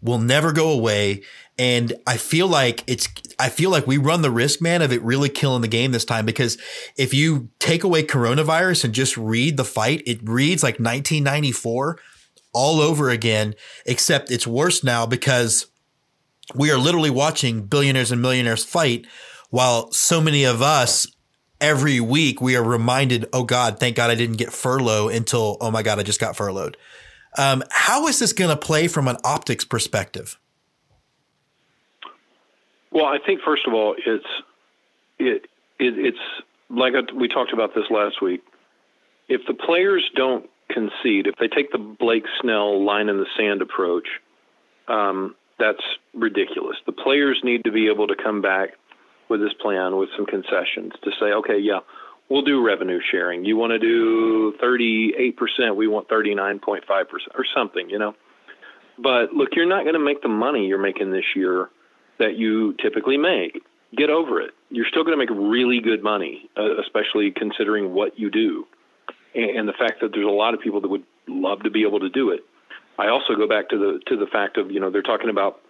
[0.01, 1.21] will never go away.
[1.57, 5.01] And I feel like it's, I feel like we run the risk, man, of it
[5.01, 6.57] really killing the game this time because
[6.97, 11.99] if you take away coronavirus and just read the fight, it reads like 1994
[12.53, 13.55] all over again,
[13.85, 15.67] except it's worse now because
[16.55, 19.05] we are literally watching billionaires and millionaires fight
[19.49, 21.07] while so many of us
[21.61, 25.71] every week we are reminded, oh God, thank God I didn't get furlough until, oh
[25.71, 26.77] my God, I just got furloughed.
[27.37, 30.39] Um, how is this going to play from an optics perspective?
[32.91, 34.25] Well, I think first of all, it's
[35.19, 35.43] it,
[35.79, 36.17] it it's
[36.69, 38.41] like we talked about this last week.
[39.27, 43.61] If the players don't concede, if they take the Blake Snell line in the sand
[43.61, 44.07] approach,
[44.87, 45.83] um, that's
[46.15, 46.77] ridiculous.
[46.87, 48.71] The players need to be able to come back
[49.29, 51.79] with this plan with some concessions to say, okay, yeah,
[52.29, 53.45] we'll do revenue sharing.
[53.45, 56.81] You want to do 38%, we want 39.5%
[57.35, 58.15] or something, you know.
[58.97, 61.69] But look, you're not going to make the money you're making this year
[62.17, 63.61] that you typically make.
[63.95, 64.51] Get over it.
[64.69, 68.67] You're still going to make really good money, uh, especially considering what you do
[69.33, 71.83] and, and the fact that there's a lot of people that would love to be
[71.83, 72.41] able to do it.
[72.97, 75.61] I also go back to the to the fact of you know they're talking about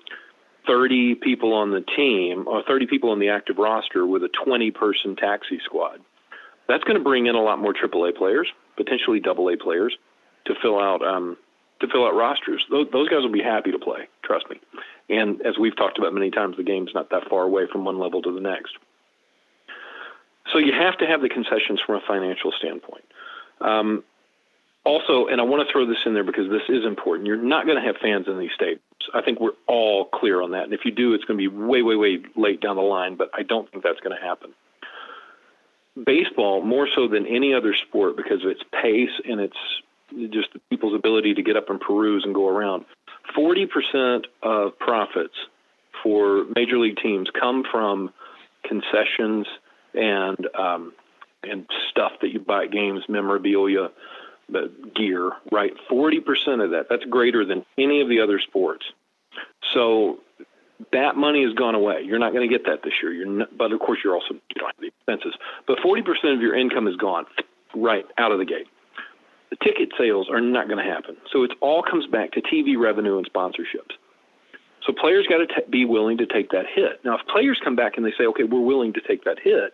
[0.69, 4.69] 30 people on the team or 30 people on the active roster with a 20
[4.69, 5.99] person taxi squad.
[6.67, 8.47] That's going to bring in a lot more AAA players,
[8.77, 9.97] potentially AA players,
[10.45, 11.37] to fill out um,
[11.81, 12.63] to fill out rosters.
[12.69, 14.07] Those, those guys will be happy to play.
[14.23, 14.59] Trust me.
[15.09, 17.97] And as we've talked about many times, the game's not that far away from one
[17.97, 18.73] level to the next.
[20.51, 23.05] So you have to have the concessions from a financial standpoint.
[23.61, 24.03] Um,
[24.83, 27.27] also, and I want to throw this in there because this is important.
[27.27, 28.79] You're not going to have fans in these stadiums.
[29.13, 30.63] I think we're all clear on that.
[30.63, 33.15] And if you do, it's going to be way, way, way late down the line.
[33.15, 34.53] But I don't think that's going to happen.
[36.05, 39.57] Baseball, more so than any other sport, because of its pace and its
[40.31, 42.85] just the people's ability to get up and peruse and go around.
[43.35, 45.35] Forty percent of profits
[46.01, 48.11] for major league teams come from
[48.63, 49.45] concessions
[49.93, 50.93] and um,
[51.43, 53.89] and stuff that you buy at games, memorabilia,
[54.95, 55.73] gear, right?
[55.89, 58.85] 40% of that, that's greater than any of the other sports.
[59.73, 60.19] So
[60.91, 62.01] that money has gone away.
[62.03, 63.11] You're not going to get that this year.
[63.13, 65.33] You're not, but of course, you're also you don't have the expenses.
[65.67, 67.25] But 40% of your income is gone
[67.75, 68.67] right out of the gate.
[69.49, 71.17] The ticket sales are not going to happen.
[71.31, 73.97] So it all comes back to TV revenue and sponsorships.
[74.85, 77.03] So players got to t- be willing to take that hit.
[77.03, 79.73] Now, if players come back and they say, "Okay, we're willing to take that hit,"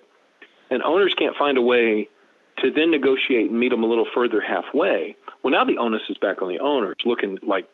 [0.69, 2.09] and owners can't find a way
[2.57, 5.15] to then negotiate and meet them a little further halfway.
[5.43, 7.67] Well, now the onus is back on the owners, looking like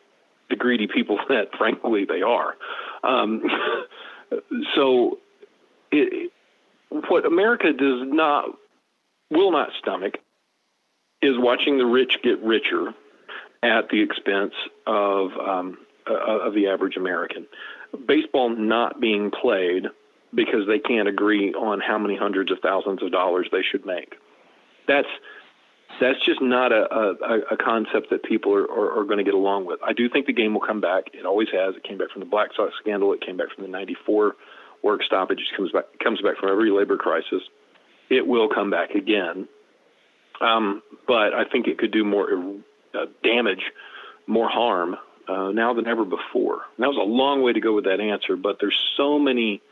[0.52, 2.54] the greedy people that, frankly, they are.
[3.02, 3.42] Um,
[4.74, 5.18] so,
[5.90, 6.30] it,
[6.88, 8.46] what America does not,
[9.30, 10.18] will not stomach,
[11.20, 12.94] is watching the rich get richer
[13.62, 14.54] at the expense
[14.86, 15.78] of um,
[16.08, 17.46] uh, of the average American.
[18.06, 19.86] Baseball not being played
[20.34, 24.16] because they can't agree on how many hundreds of thousands of dollars they should make
[24.86, 25.08] that's
[26.00, 29.34] that's just not a, a, a concept that people are, are, are going to get
[29.34, 29.80] along with.
[29.82, 31.04] I do think the game will come back.
[31.12, 31.76] It always has.
[31.76, 33.12] It came back from the Black Sox scandal.
[33.12, 34.36] It came back from the '94
[34.82, 35.38] work stoppage.
[35.40, 37.42] It comes back comes back from every labor crisis.
[38.10, 39.48] It will come back again,
[40.40, 42.28] um, but I think it could do more
[42.94, 43.62] uh, damage,
[44.26, 44.96] more harm
[45.28, 46.62] uh, now than ever before.
[46.76, 49.62] And that was a long way to go with that answer, but there's so many,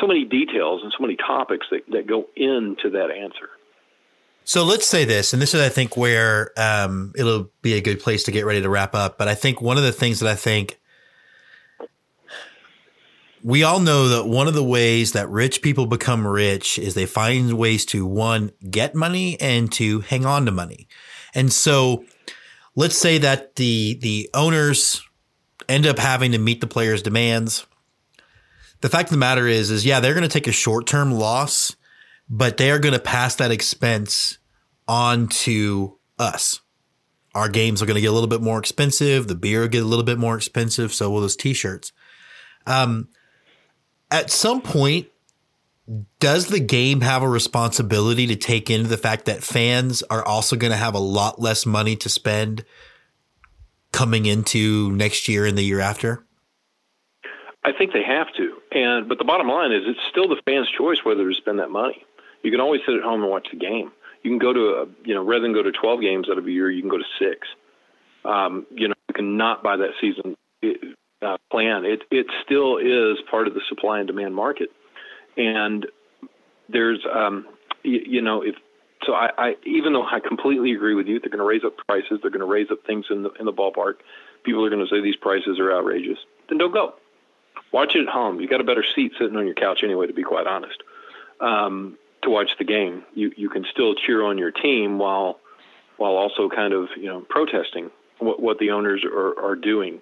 [0.00, 3.50] so many details and so many topics that, that go into that answer.
[4.46, 8.00] So let's say this, and this is, I think, where um, it'll be a good
[8.00, 9.16] place to get ready to wrap up.
[9.16, 10.78] But I think one of the things that I think
[13.42, 17.06] we all know that one of the ways that rich people become rich is they
[17.06, 20.88] find ways to one, get money and to hang on to money.
[21.34, 22.04] And so
[22.74, 25.02] let's say that the, the owners
[25.68, 27.66] end up having to meet the players' demands.
[28.82, 31.12] The fact of the matter is, is yeah, they're going to take a short term
[31.12, 31.76] loss
[32.28, 34.38] but they are going to pass that expense
[34.88, 36.60] on to us.
[37.34, 39.26] Our games are going to get a little bit more expensive.
[39.26, 40.94] The beer will get a little bit more expensive.
[40.94, 41.92] So will those t-shirts.
[42.66, 43.08] Um,
[44.10, 45.08] at some point,
[46.20, 50.56] does the game have a responsibility to take into the fact that fans are also
[50.56, 52.64] going to have a lot less money to spend
[53.92, 56.24] coming into next year and the year after?
[57.64, 58.56] I think they have to.
[58.72, 61.70] And but the bottom line is it's still the fans' choice whether to spend that
[61.70, 62.04] money.
[62.44, 63.90] You can always sit at home and watch the game.
[64.22, 66.46] You can go to a, you know, rather than go to 12 games out of
[66.46, 67.48] a year, you can go to six.
[68.24, 70.36] Um, you know, you cannot buy that season
[71.22, 71.84] uh, plan.
[71.84, 74.70] It it still is part of the supply and demand market,
[75.36, 75.86] and
[76.68, 77.46] there's, um,
[77.82, 78.54] you, you know, if
[79.04, 81.76] so, I, I even though I completely agree with you, they're going to raise up
[81.86, 82.20] prices.
[82.22, 83.94] They're going to raise up things in the in the ballpark.
[84.44, 86.18] People are going to say these prices are outrageous.
[86.48, 86.94] Then don't go.
[87.72, 88.40] Watch it at home.
[88.40, 90.06] You got a better seat sitting on your couch anyway.
[90.06, 90.82] To be quite honest,
[91.40, 93.04] um, to watch the game.
[93.14, 95.38] You you can still cheer on your team while
[95.96, 100.00] while also kind of you know protesting what what the owners are are doing.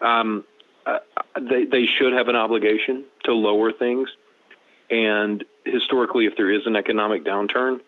[0.00, 0.44] Um,
[0.86, 0.98] uh,
[1.38, 4.08] they they should have an obligation to lower things.
[4.90, 7.80] And historically, if there is an economic downturn,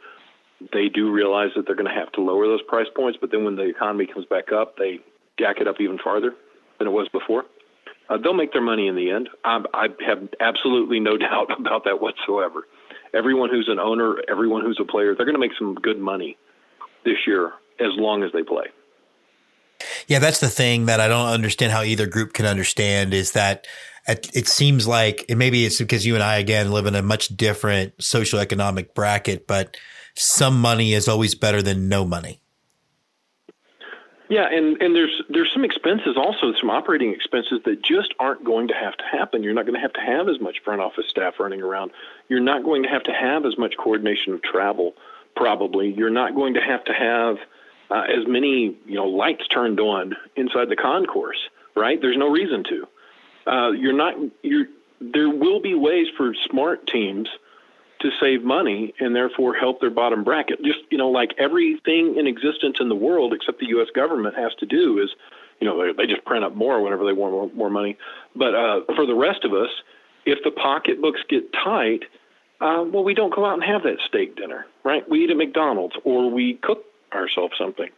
[0.72, 3.18] they do realize that they're going to have to lower those price points.
[3.20, 5.00] But then when the economy comes back up, they
[5.38, 6.34] jack it up even farther
[6.78, 7.44] than it was before.
[8.10, 9.28] Uh, they'll make their money in the end.
[9.44, 12.66] I, I have absolutely no doubt about that whatsoever.
[13.14, 16.36] Everyone who's an owner, everyone who's a player, they're going to make some good money
[17.04, 18.66] this year as long as they play.
[20.06, 23.66] Yeah, that's the thing that I don't understand how either group can understand is that
[24.06, 27.28] it seems like, and maybe it's because you and I, again, live in a much
[27.28, 29.76] different social economic bracket, but
[30.16, 32.42] some money is always better than no money.
[34.30, 38.68] Yeah, and, and there's there's some expenses also, some operating expenses that just aren't going
[38.68, 39.42] to have to happen.
[39.42, 41.90] You're not going to have to have as much front office staff running around.
[42.28, 44.94] You're not going to have to have as much coordination of travel,
[45.34, 45.92] probably.
[45.92, 47.38] You're not going to have to have
[47.90, 52.00] uh, as many you know lights turned on inside the concourse, right?
[52.00, 52.88] There's no reason to.
[53.50, 54.14] Uh, you're not.
[54.44, 54.66] You're.
[55.00, 57.28] There will be ways for smart teams
[58.00, 60.62] to save money and therefore help their bottom bracket.
[60.64, 63.88] Just you know, like everything in existence in the world except the U.S.
[63.94, 65.10] government has to do is,
[65.60, 67.96] you know, they, they just print up more whenever they want more, more money.
[68.34, 69.70] But uh, for the rest of us,
[70.26, 72.04] if the pocketbooks get tight,
[72.60, 75.08] uh, well, we don't go out and have that steak dinner, right?
[75.08, 77.88] We eat at McDonald's or we cook ourselves something.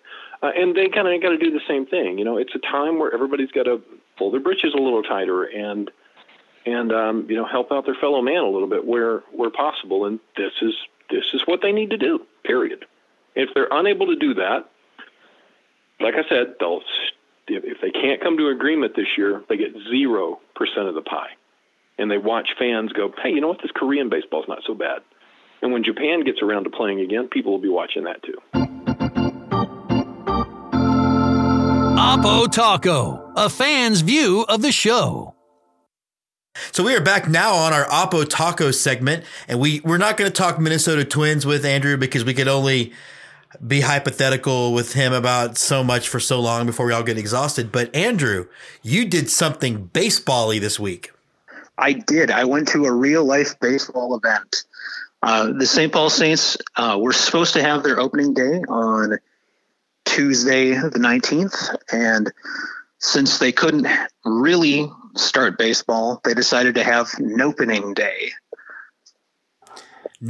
[0.43, 2.19] Uh, and they kind of got to do the same thing.
[2.19, 3.81] You know, it's a time where everybody's got to
[4.17, 5.91] pull their britches a little tighter and
[6.67, 10.07] and um, you know help out their fellow man a little bit where where possible.
[10.07, 10.75] And this is
[11.11, 12.27] this is what they need to do.
[12.45, 12.85] Period.
[13.35, 14.69] If they're unable to do that,
[16.01, 16.83] like I said, they'll
[17.49, 21.31] if they can't come to agreement this year, they get zero percent of the pie,
[21.99, 23.63] and they watch fans go, "Hey, you know what?
[23.63, 25.03] This Korean baseball is not so bad."
[25.61, 28.39] And when Japan gets around to playing again, people will be watching that too.
[32.13, 35.32] Oppo Talko, a fan's view of the show.
[36.73, 40.31] So we are back now on our Oppo Talko segment, and we we're not going
[40.31, 42.95] to talk Minnesota Twins with Andrew because we could only
[43.67, 47.73] be hypothetical with him about so much for so long before we all get exhausted.
[47.73, 48.47] But Andrew,
[48.83, 51.13] you did something basebally this week.
[51.77, 52.31] I did.
[52.31, 54.65] I went to a real life baseball event.
[55.23, 55.93] Uh, the St.
[55.93, 59.19] Paul Saints uh, were supposed to have their opening day on
[60.07, 62.33] Tuesday the 19th, and
[62.99, 63.87] since they couldn't
[64.25, 68.33] really start baseball, they decided to have an opening day.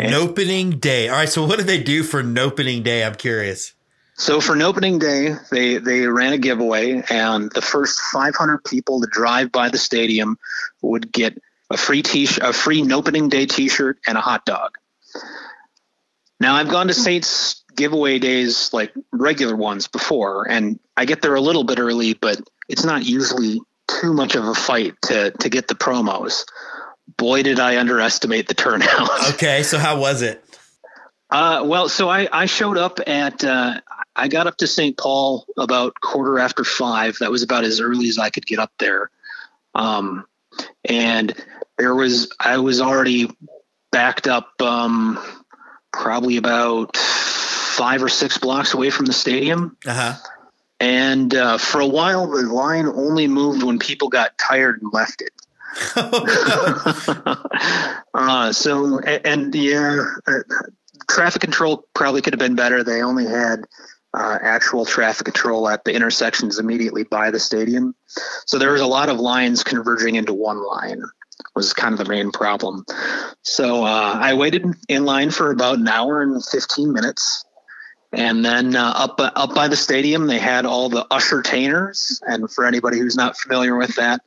[0.00, 1.08] Opening day.
[1.08, 1.28] All right.
[1.28, 3.04] So what did they do for an opening day?
[3.04, 3.74] I'm curious.
[4.14, 9.00] So for an opening day, they they ran a giveaway, and the first 500 people
[9.00, 10.38] to drive by the stadium
[10.80, 14.78] would get a free t a free opening day T-shirt and a hot dog.
[16.40, 21.34] Now I've gone to Saints giveaway days like regular ones before, and I get there
[21.34, 23.60] a little bit early, but it's not usually
[24.00, 26.44] too much of a fight to to get the promos.
[27.16, 29.30] Boy, did I underestimate the turnout.
[29.34, 30.42] okay, so how was it?
[31.30, 33.80] Uh, well, so I, I showed up at uh,
[34.14, 34.96] I got up to St.
[34.96, 37.16] Paul about quarter after five.
[37.20, 39.10] That was about as early as I could get up there,
[39.74, 40.26] um,
[40.84, 41.34] and
[41.78, 43.30] there was I was already
[43.90, 45.18] backed up um,
[45.92, 49.76] probably about five or six blocks away from the stadium.
[49.86, 50.14] Uh-huh.
[50.82, 55.22] And uh, for a while, the line only moved when people got tired and left
[55.22, 55.30] it.
[58.14, 60.40] uh, so, and, and yeah, uh,
[61.08, 62.82] traffic control probably could have been better.
[62.82, 63.60] They only had
[64.12, 67.94] uh, actual traffic control at the intersections immediately by the stadium.
[68.46, 71.04] So there was a lot of lines converging into one line
[71.54, 72.84] was kind of the main problem.
[73.42, 77.44] So uh, I waited in line for about an hour and 15 minutes.
[78.12, 82.20] And then uh, up up by the stadium, they had all the ushertainers.
[82.26, 84.20] And for anybody who's not familiar with that,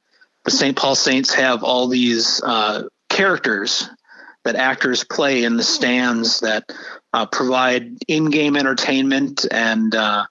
[0.44, 0.76] the St.
[0.76, 3.88] Paul Saints have all these uh, characters
[4.44, 6.72] that actors play in the stands that
[7.14, 10.26] uh, provide in-game entertainment and uh,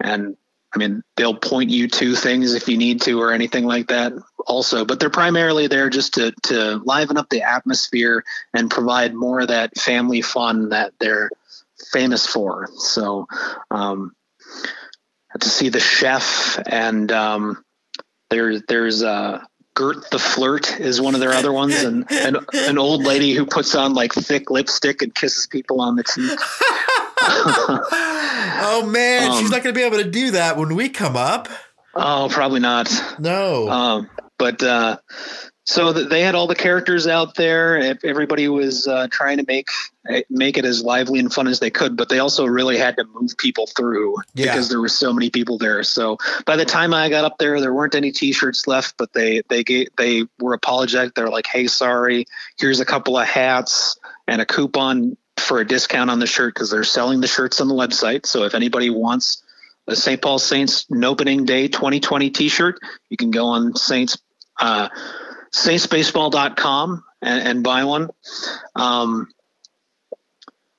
[0.00, 0.36] and
[0.74, 4.12] I mean they'll point you to things if you need to or anything like that
[4.46, 9.40] also but they're primarily there just to to liven up the atmosphere and provide more
[9.40, 11.30] of that family fun that they're
[11.92, 12.68] famous for.
[12.76, 13.26] So,
[13.70, 14.12] um,
[15.38, 17.64] to see the chef and um,
[18.30, 19.42] there, there's uh,
[19.74, 23.44] Gert the Flirt is one of their other ones, and, and an old lady who
[23.44, 26.38] puts on like thick lipstick and kisses people on the cheek.
[27.26, 31.16] oh man, um, she's not going to be able to do that when we come
[31.16, 31.48] up.
[31.94, 32.90] Oh, probably not.
[33.18, 33.68] No.
[33.68, 34.98] Um, but uh,
[35.64, 37.96] so they had all the characters out there.
[38.04, 39.68] Everybody was uh, trying to make
[40.28, 43.04] make it as lively and fun as they could, but they also really had to
[43.14, 44.44] move people through yeah.
[44.44, 45.82] because there were so many people there.
[45.82, 49.40] So by the time I got up there, there weren't any T-shirts left, but they
[49.48, 51.14] they gave, they were apologetic.
[51.14, 52.26] They're like, "Hey, sorry.
[52.58, 53.96] Here's a couple of hats
[54.28, 57.68] and a coupon for a discount on the shirt because they're selling the shirts on
[57.68, 58.26] the website.
[58.26, 59.42] So if anybody wants
[59.86, 60.20] a St.
[60.20, 64.18] Paul Saints opening day 2020 T-shirt, you can go on Saints."
[64.60, 64.88] Uh,
[65.54, 68.10] saintsbaseball.com and, and buy one.
[68.74, 69.28] Um,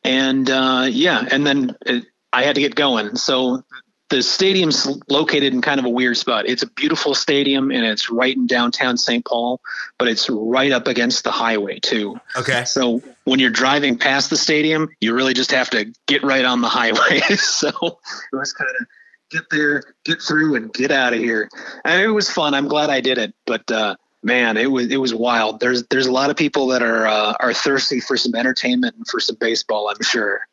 [0.03, 3.15] and uh, yeah, and then it, I had to get going.
[3.15, 3.63] So
[4.09, 6.47] the stadium's located in kind of a weird spot.
[6.47, 9.25] It's a beautiful stadium and it's right in downtown St.
[9.25, 9.61] Paul,
[9.97, 12.19] but it's right up against the highway too.
[12.35, 12.65] Okay.
[12.65, 16.61] So when you're driving past the stadium, you really just have to get right on
[16.61, 17.19] the highway.
[17.37, 18.87] so it was kind of
[19.31, 21.49] get there, get through, and get out of here.
[21.83, 22.53] And it was fun.
[22.53, 23.95] I'm glad I did it, but uh,
[24.25, 25.59] man, it was it was wild.
[25.59, 29.07] There's there's a lot of people that are uh, are thirsty for some entertainment and
[29.07, 29.87] for some baseball.
[29.87, 30.47] I'm sure.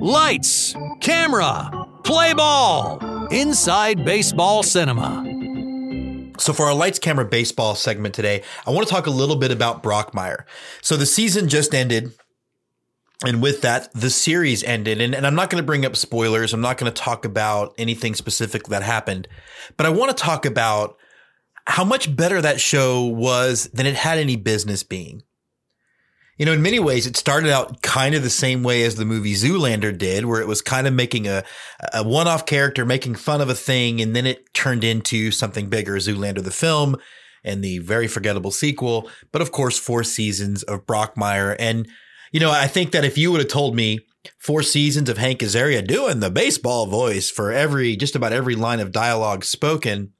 [0.00, 5.26] Lights, camera, play ball, inside baseball cinema.
[6.38, 9.50] So for our lights, camera, baseball segment today, I want to talk a little bit
[9.50, 10.44] about Brockmire.
[10.80, 12.12] So the season just ended.
[13.26, 15.02] And with that, the series ended.
[15.02, 16.54] And, and I'm not going to bring up spoilers.
[16.54, 19.28] I'm not going to talk about anything specific that happened,
[19.76, 20.96] but I want to talk about
[21.66, 25.22] how much better that show was than it had any business being.
[26.38, 29.04] You know, in many ways, it started out kind of the same way as the
[29.04, 31.44] movie Zoolander did, where it was kind of making a,
[31.92, 35.68] a one off character, making fun of a thing, and then it turned into something
[35.68, 36.96] bigger Zoolander the film
[37.44, 39.10] and the very forgettable sequel.
[39.32, 41.56] But of course, four seasons of Brockmire.
[41.58, 41.86] And,
[42.32, 44.00] you know, I think that if you would have told me
[44.38, 48.80] four seasons of Hank Azaria doing the baseball voice for every, just about every line
[48.80, 50.12] of dialogue spoken,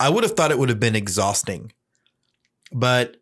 [0.00, 1.72] I would have thought it would have been exhausting.
[2.72, 3.18] But,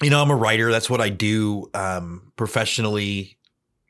[0.00, 0.70] you know, I'm a writer.
[0.70, 3.36] That's what I do um, professionally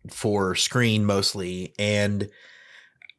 [0.08, 1.74] for screen mostly.
[1.78, 2.30] And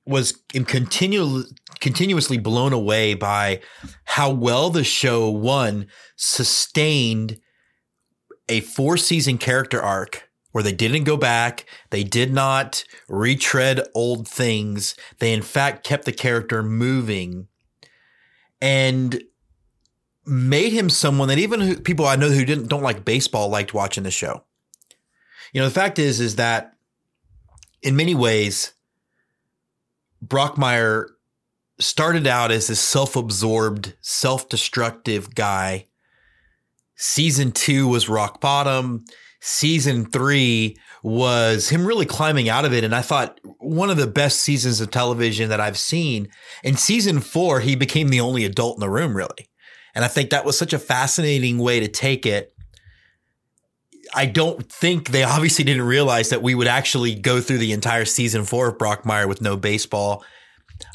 [0.06, 1.46] was continu-
[1.80, 3.62] continuously blown away by
[4.06, 7.40] how well the show, one, sustained
[8.50, 11.66] a four season character arc where they didn't go back.
[11.92, 14.96] They did not retread old things.
[15.20, 17.50] They, in fact, kept the character moving
[18.62, 19.22] and
[20.26, 24.04] made him someone that even people I know who didn't don't like baseball liked watching
[24.04, 24.44] the show.
[25.54, 26.74] You know, the fact is is that
[27.82, 28.74] in many ways,
[30.26, 31.08] Brockmire
[31.80, 35.86] started out as this self-absorbed, self-destructive guy.
[36.96, 39.06] Season two was rock bottom.
[39.40, 42.84] Season three was him really climbing out of it.
[42.84, 46.30] And I thought one of the best seasons of television that I've seen.
[46.64, 49.50] In season four, he became the only adult in the room, really.
[49.96, 52.54] And I think that was such a fascinating way to take it.
[54.16, 58.06] I don't think they obviously didn't realize that we would actually go through the entire
[58.06, 60.24] season four of Brockmire with no baseball.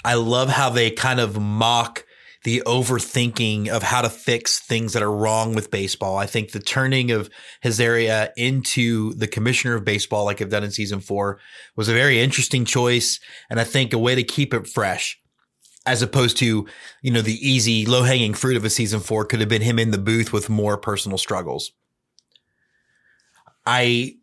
[0.05, 2.05] I love how they kind of mock
[2.45, 6.17] the overthinking of how to fix things that are wrong with baseball.
[6.17, 7.31] I think the turning of
[7.65, 11.39] Azaria into the commissioner of baseball, like I've done in season four,
[11.77, 13.21] was a very interesting choice.
[13.49, 15.21] And I think a way to keep it fresh
[15.87, 16.67] as opposed to,
[17.03, 19.79] you know, the easy low hanging fruit of a season four could have been him
[19.79, 21.73] in the booth with more personal struggles.
[23.65, 24.17] I,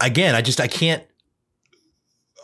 [0.00, 1.04] again, I just, I can't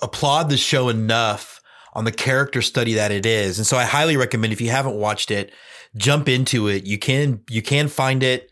[0.03, 1.60] applaud the show enough
[1.95, 3.59] on the character study that it is.
[3.59, 5.53] And so I highly recommend if you haven't watched it,
[5.97, 6.84] jump into it.
[6.84, 8.51] You can you can find it.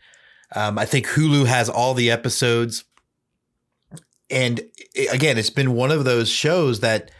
[0.55, 2.83] Um, I think Hulu has all the episodes.
[4.29, 4.59] And
[4.95, 7.11] it, again, it's been one of those shows that,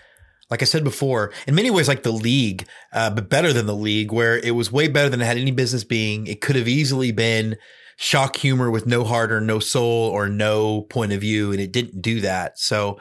[0.50, 3.76] like I said before, in many ways like the league, uh, but better than the
[3.76, 6.28] league, where it was way better than it had any business being.
[6.28, 7.56] It could have easily been
[7.98, 11.72] shock humor with no heart or no soul or no point of view, and it
[11.72, 12.58] didn't do that.
[12.58, 12.98] So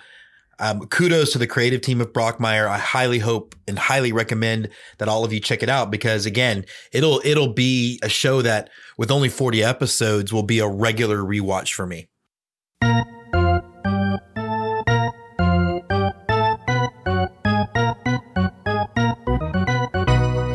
[0.60, 2.68] um, kudos to the creative team of Brockmire.
[2.68, 6.64] I highly hope and highly recommend that all of you check it out because again,
[6.92, 11.72] it'll it'll be a show that with only 40 episodes will be a regular rewatch
[11.72, 12.08] for me.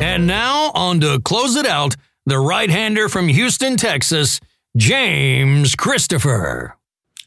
[0.02, 1.96] And now on to close it out,
[2.26, 4.40] the right-hander from Houston, Texas,
[4.76, 6.76] James Christopher.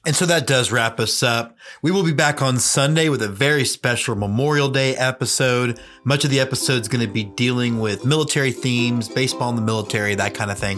[0.08, 1.58] And so that does wrap us up.
[1.82, 5.82] We will be back on Sunday with a very special Memorial Day episode.
[6.06, 9.62] Much of the episode is going to be dealing with military themes, baseball in the
[9.62, 10.78] military, that kind of thing.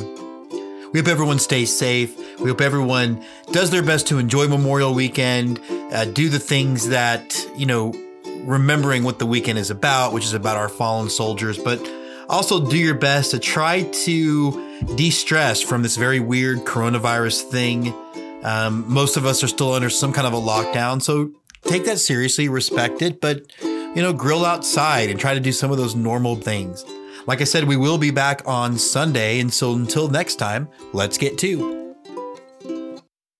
[0.93, 2.17] We hope everyone stays safe.
[2.39, 7.39] We hope everyone does their best to enjoy Memorial Weekend, uh, do the things that,
[7.55, 7.93] you know,
[8.45, 11.79] remembering what the weekend is about, which is about our fallen soldiers, but
[12.29, 17.93] also do your best to try to de stress from this very weird coronavirus thing.
[18.43, 21.01] Um, most of us are still under some kind of a lockdown.
[21.01, 21.31] So
[21.63, 25.71] take that seriously, respect it, but, you know, grill outside and try to do some
[25.71, 26.85] of those normal things.
[27.27, 29.39] Like I said, we will be back on Sunday.
[29.39, 31.88] And so until next time, Let's Get Two.